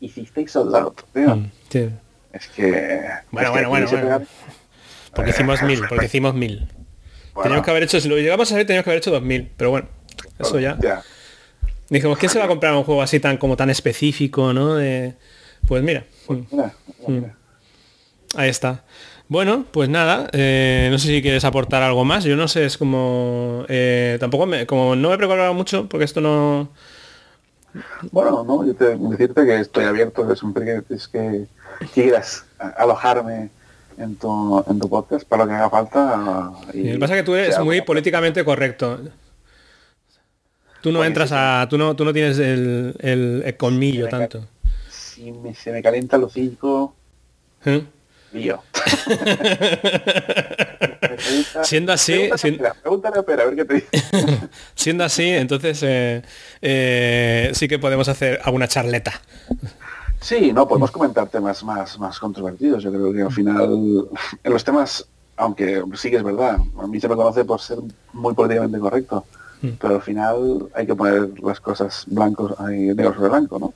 Hicisteis 0.00 0.50
soldado, 0.50 0.94
tío. 1.12 1.36
Mm, 1.36 1.50
sí. 1.68 1.90
Es 2.32 2.48
que... 2.48 3.00
Bueno, 3.30 3.50
bueno, 3.52 3.68
bueno, 3.68 3.88
bueno. 3.88 4.26
Porque 5.14 5.30
hicimos 5.30 5.62
mil, 5.62 5.82
porque 5.88 6.06
hicimos 6.06 6.34
mil. 6.34 6.66
Bueno. 7.32 7.42
Teníamos 7.42 7.64
que 7.64 7.70
haber 7.70 7.82
hecho, 7.84 8.00
si 8.00 8.08
lo 8.08 8.16
llegamos 8.16 8.50
a 8.50 8.56
ver, 8.56 8.66
teníamos 8.66 8.84
que 8.84 8.90
haber 8.90 8.98
hecho 8.98 9.10
dos 9.12 9.22
mil. 9.22 9.50
Pero 9.56 9.70
bueno, 9.70 9.88
eso 10.38 10.58
ya. 10.58 10.76
ya. 10.80 11.02
Dijimos, 11.88 12.18
¿quién 12.18 12.30
se 12.30 12.38
va 12.38 12.46
a 12.46 12.48
comprar 12.48 12.74
un 12.74 12.84
juego 12.84 13.02
así 13.02 13.20
tan 13.20 13.36
como 13.36 13.56
tan 13.56 13.70
específico, 13.70 14.52
no? 14.52 14.74
De... 14.74 15.14
Pues 15.66 15.82
mira. 15.82 16.04
Pues 16.26 16.40
mira, 16.50 16.74
mira. 17.06 17.34
Ahí 18.36 18.50
está. 18.50 18.84
Bueno, 19.28 19.64
pues 19.70 19.88
nada, 19.88 20.28
eh, 20.32 20.88
no 20.90 20.98
sé 20.98 21.08
si 21.08 21.22
quieres 21.22 21.44
aportar 21.44 21.82
algo 21.82 22.04
más. 22.04 22.24
Yo 22.24 22.36
no 22.36 22.46
sé, 22.46 22.66
es 22.66 22.76
como... 22.76 23.64
Eh, 23.68 24.18
tampoco 24.20 24.46
me... 24.46 24.66
Como 24.66 24.94
no 24.96 25.08
me 25.08 25.14
he 25.14 25.18
preparado 25.18 25.54
mucho, 25.54 25.88
porque 25.88 26.04
esto 26.04 26.20
no... 26.20 26.68
Bueno, 28.12 28.44
no, 28.44 28.64
yo 28.64 28.74
te, 28.74 28.96
decirte 28.96 29.44
que 29.44 29.60
estoy 29.60 29.84
abierto, 29.84 30.28
que 30.28 30.36
siempre 30.36 30.64
que, 30.64 30.94
es 30.94 31.08
que 31.08 31.46
quieras 31.92 32.44
alojarme 32.76 33.50
en 33.98 34.14
tu, 34.14 34.64
en 34.68 34.78
tu 34.78 34.88
podcast 34.88 35.26
para 35.26 35.44
lo 35.44 35.48
que 35.48 35.56
haga 35.56 35.70
falta. 35.70 36.52
Y, 36.72 36.84
lo 36.88 36.92
que 36.92 36.98
pasa 37.00 37.14
es 37.14 37.20
que 37.22 37.26
tú 37.26 37.34
eres 37.34 37.58
muy 37.58 37.80
políticamente 37.80 38.44
correcto. 38.44 39.00
Tú 40.82 40.92
no 40.92 41.02
entras 41.02 41.32
a... 41.32 41.66
Tú 41.70 41.78
no, 41.78 41.96
tú 41.96 42.04
no 42.04 42.12
tienes 42.12 42.38
el, 42.38 42.94
el, 43.00 43.42
el 43.44 43.56
colmillo 43.56 44.08
tanto 44.08 44.44
si 45.14 45.30
me, 45.30 45.54
se 45.54 45.70
me 45.70 45.82
calienta 45.82 46.18
los 46.18 46.32
cinco, 46.32 46.94
¿Eh? 47.64 47.86
lío. 48.32 48.60
siendo 51.62 51.92
así, 51.92 52.28
pregúntale, 52.82 53.22
siendo... 53.22 53.42
a 53.42 53.46
ver 53.46 53.54
qué 53.54 53.64
te 53.64 53.74
dice. 53.74 53.88
siendo 54.74 55.04
así, 55.04 55.28
entonces 55.28 55.80
eh, 55.82 56.22
eh, 56.60 57.52
sí 57.54 57.68
que 57.68 57.78
podemos 57.78 58.08
hacer 58.08 58.40
alguna 58.42 58.66
charleta. 58.66 59.12
Sí, 60.20 60.52
no, 60.52 60.66
podemos 60.66 60.90
comentar 60.90 61.28
temas 61.28 61.62
más, 61.62 61.96
más 61.98 62.18
controvertidos. 62.18 62.82
Yo 62.82 62.90
creo 62.90 63.12
que 63.12 63.22
al 63.22 63.32
final, 63.32 64.08
en 64.42 64.52
los 64.52 64.64
temas, 64.64 65.06
aunque 65.36 65.84
sí 65.94 66.10
que 66.10 66.16
es 66.16 66.24
verdad, 66.24 66.58
a 66.78 66.86
mí 66.86 67.00
se 67.00 67.08
me 67.08 67.14
conoce 67.14 67.44
por 67.44 67.60
ser 67.60 67.78
muy 68.12 68.34
políticamente 68.34 68.80
correcto 68.80 69.24
pero 69.80 69.96
al 69.96 70.02
final 70.02 70.68
hay 70.74 70.86
que 70.86 70.94
poner 70.94 71.40
las 71.40 71.60
cosas 71.60 72.04
blancos 72.06 72.58
negro 72.60 73.14
sobre 73.14 73.28
blanco 73.28 73.58
no 73.58 73.74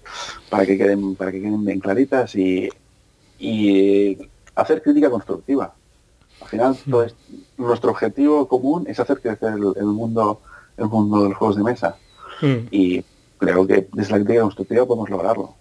para 0.50 0.66
que 0.66 0.76
queden 0.76 1.14
para 1.14 1.32
que 1.32 1.40
queden 1.40 1.64
bien 1.64 1.80
claritas 1.80 2.34
y, 2.34 2.68
y 3.38 4.18
hacer 4.54 4.82
crítica 4.82 5.10
constructiva. 5.10 5.72
Al 6.40 6.48
final 6.48 6.76
todo 6.88 7.02
es, 7.04 7.14
nuestro 7.56 7.90
objetivo 7.90 8.46
común 8.46 8.86
es 8.88 9.00
hacer 9.00 9.20
crecer 9.20 9.54
el, 9.54 9.72
el, 9.76 9.86
mundo 9.86 10.40
el 10.76 10.86
mundo 10.86 11.22
de 11.22 11.28
los 11.30 11.38
juegos 11.38 11.56
de 11.56 11.62
mesa. 11.62 11.96
Y 12.70 13.04
creo 13.38 13.66
que 13.66 13.88
desde 13.92 14.12
la 14.12 14.18
crítica 14.18 14.42
constructiva 14.42 14.86
podemos 14.86 15.10
lograrlo. 15.10 15.54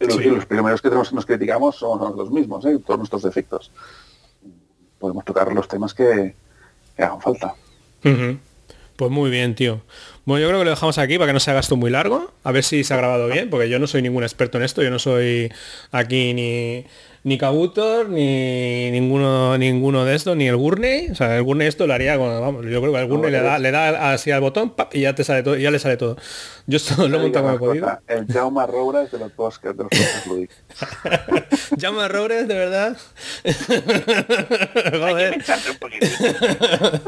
Y 0.00 0.06
los, 0.06 0.16
sí. 0.16 0.24
los 0.24 0.46
primeros 0.46 0.82
que 0.82 0.88
tenemos, 0.88 1.12
nos 1.12 1.24
criticamos 1.24 1.76
son 1.76 2.16
los 2.16 2.30
mismos 2.30 2.64
¿eh? 2.66 2.78
todos 2.84 2.98
nuestros 2.98 3.22
defectos. 3.22 3.70
Podemos 4.98 5.24
tocar 5.24 5.52
los 5.52 5.68
temas 5.68 5.94
que, 5.94 6.34
que 6.96 7.02
hagan 7.02 7.20
falta. 7.20 7.54
Uh 8.04 8.08
-huh. 8.08 8.38
Pues 8.96 9.10
muy 9.10 9.30
bien, 9.30 9.54
tío. 9.54 9.82
Bueno, 10.24 10.42
yo 10.42 10.48
creo 10.48 10.60
que 10.60 10.64
lo 10.64 10.70
dejamos 10.70 10.96
aquí 10.96 11.18
para 11.18 11.28
que 11.28 11.32
no 11.34 11.40
se 11.40 11.50
haga 11.50 11.60
esto 11.60 11.76
muy 11.76 11.90
largo. 11.90 12.32
A 12.44 12.52
ver 12.52 12.64
si 12.64 12.82
se 12.82 12.94
ha 12.94 12.96
grabado 12.96 13.28
bien, 13.28 13.50
porque 13.50 13.68
yo 13.68 13.78
no 13.78 13.86
soy 13.86 14.00
ningún 14.00 14.22
experto 14.22 14.56
en 14.56 14.64
esto. 14.64 14.82
Yo 14.82 14.90
no 14.90 14.98
soy 14.98 15.52
aquí 15.92 16.32
ni, 16.32 16.84
ni 17.26 17.38
Kabutor, 17.38 18.08
ni 18.08 18.88
ninguno 18.92 19.58
ninguno 19.58 20.04
de 20.04 20.14
estos, 20.14 20.36
ni 20.36 20.46
el 20.46 20.56
Gurney. 20.56 21.10
O 21.10 21.16
sea, 21.16 21.36
el 21.36 21.42
Gurney 21.42 21.66
esto 21.66 21.88
lo 21.88 21.92
haría 21.92 22.16
con, 22.16 22.28
vamos, 22.28 22.64
yo 22.66 22.80
creo 22.80 22.92
que 22.92 23.00
el 23.00 23.08
Gurney 23.08 23.32
no, 23.32 23.38
le, 23.38 23.42
da, 23.42 23.58
le 23.58 23.72
da 23.72 24.12
así 24.12 24.30
al 24.30 24.40
botón 24.40 24.70
pap, 24.70 24.94
y 24.94 25.00
ya 25.00 25.16
te 25.16 25.24
sale 25.24 25.42
todo, 25.42 25.56
ya 25.56 25.72
le 25.72 25.80
sale 25.80 25.96
todo. 25.96 26.16
Yo 26.68 26.76
esto 26.76 27.08
lo 27.08 27.16
he 27.16 27.22
montado 27.22 27.44
como 27.44 27.56
he 27.56 27.58
podido. 27.58 27.98
El 28.06 28.28
Jaume 28.28 28.64
Roures 28.68 29.10
de 29.10 29.18
los 29.18 29.32
podcasts 29.32 29.76
de 29.76 29.82
los 29.82 29.90
podcasts 29.90 30.26
lúdicos. 30.28 30.56
Jaume 31.80 32.06
Roures, 32.06 32.46
de 32.46 32.54
verdad. 32.54 32.96
Joder. 34.92 35.44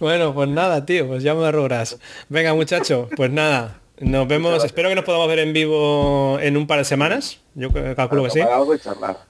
bueno, 0.00 0.34
pues 0.34 0.48
nada, 0.50 0.84
tío, 0.84 1.08
pues 1.08 1.24
Jaume 1.24 1.50
Roures. 1.50 1.96
Venga, 2.28 2.52
muchacho, 2.52 3.08
pues 3.16 3.30
nada. 3.30 3.81
Nos 4.00 4.26
vemos, 4.26 4.64
espero 4.64 4.88
que 4.88 4.94
nos 4.94 5.04
podamos 5.04 5.28
ver 5.28 5.38
en 5.38 5.52
vivo 5.52 6.38
en 6.40 6.56
un 6.56 6.66
par 6.66 6.78
de 6.78 6.84
semanas. 6.84 7.38
Yo 7.54 7.68
calculo 7.94 8.24
que 8.24 8.30
sí. 8.30 8.40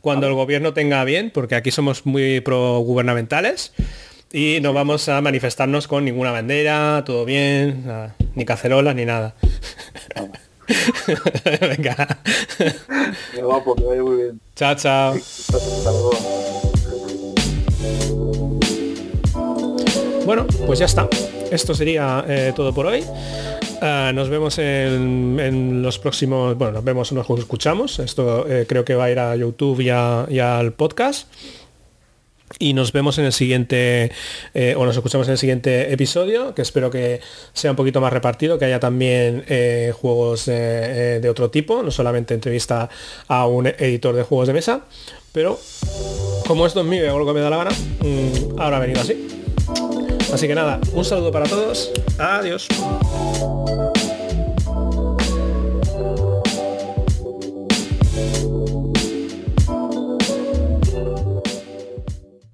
Cuando 0.01 0.27
el 0.27 0.35
gobierno 0.35 0.73
tenga 0.73 1.05
bien, 1.05 1.31
porque 1.33 1.55
aquí 1.55 1.71
somos 1.71 2.07
muy 2.07 2.41
pro 2.41 2.79
gubernamentales 2.79 3.73
y 4.33 4.59
no 4.63 4.73
vamos 4.73 5.09
a 5.09 5.21
manifestarnos 5.21 5.89
con 5.89 6.05
ninguna 6.05 6.33
bandera, 6.33 7.03
todo 7.05 7.25
bien, 7.25 7.87
nada, 7.87 8.15
ni 8.35 8.45
cacerolas 8.45 8.95
ni 8.95 9.05
nada. 9.05 9.35
Venga. 11.61 12.19
Muy 14.03 14.17
bien. 14.17 14.41
Chao, 14.55 14.75
chao. 14.77 15.15
Bueno, 20.25 20.47
pues 20.67 20.79
ya 20.79 20.87
está. 20.87 21.09
Esto 21.51 21.75
sería 21.75 22.25
eh, 22.29 22.53
todo 22.55 22.73
por 22.73 22.87
hoy. 22.87 23.05
Uh, 23.83 24.13
nos 24.13 24.29
vemos 24.29 24.59
en, 24.59 25.83
los 25.83 25.99
próximos, 25.99 26.57
bueno, 26.57 26.75
nos 26.75 26.85
vemos, 26.85 27.11
nos 27.11 27.29
escuchamos. 27.29 27.99
Esto 27.99 28.47
eh, 28.49 28.65
creo 28.69 28.85
que 28.85 28.95
va 28.95 29.07
a 29.07 29.11
ir 29.11 29.19
a 29.19 29.35
YouTube 29.35 29.81
y, 29.81 29.89
a, 29.89 30.59
al 30.59 30.73
podcast. 30.73 31.29
Y 32.61 32.75
nos 32.75 32.93
vemos 32.93 33.19
en 33.19 33.25
el 33.25 33.33
siguiente, 33.33 34.13
eh, 34.55 34.75
o 34.77 34.87
nos 34.87 34.95
escuchamos 34.95 35.27
en 35.27 35.33
el 35.33 35.39
siguiente 35.39 35.93
episodio, 35.93 36.55
que 36.55 36.63
espero 36.63 36.91
que 36.91 37.21
sea 37.55 37.73
un 37.73 37.77
poquito 37.77 38.01
más 38.01 38.13
repartido, 38.13 38.57
que 38.57 38.67
haya 38.67 38.79
también 38.79 39.45
eh, 39.49 39.93
juegos 39.99 40.47
de 40.47 41.27
otro 41.29 41.51
tipo, 41.51 41.83
no 41.83 41.91
solamente 41.91 42.35
entrevista 42.35 42.89
a 43.27 43.47
un 43.47 43.67
editor 43.67 44.15
de 44.15 44.23
juegos 44.23 44.47
de 44.47 44.53
mesa, 44.53 44.85
pero 45.33 45.59
como 46.47 46.67
esto 46.67 46.83
es 46.83 46.87
mío 46.87 47.05
y 47.05 47.09
hago 47.09 47.19
lo 47.19 47.27
que 47.27 47.33
me 47.33 47.41
da 47.41 47.51
la 47.51 47.57
gana, 47.57 47.71
mmm, 47.71 48.61
ahora 48.61 48.77
ha 48.77 48.81
venido 48.81 49.01
así. 49.01 50.02
Así 50.33 50.49
que 50.49 50.55
nada, 50.55 50.81
un 50.95 51.05
saludo 51.05 51.31
para 51.31 51.47
todos. 51.47 51.93
Adiós. 52.19 52.67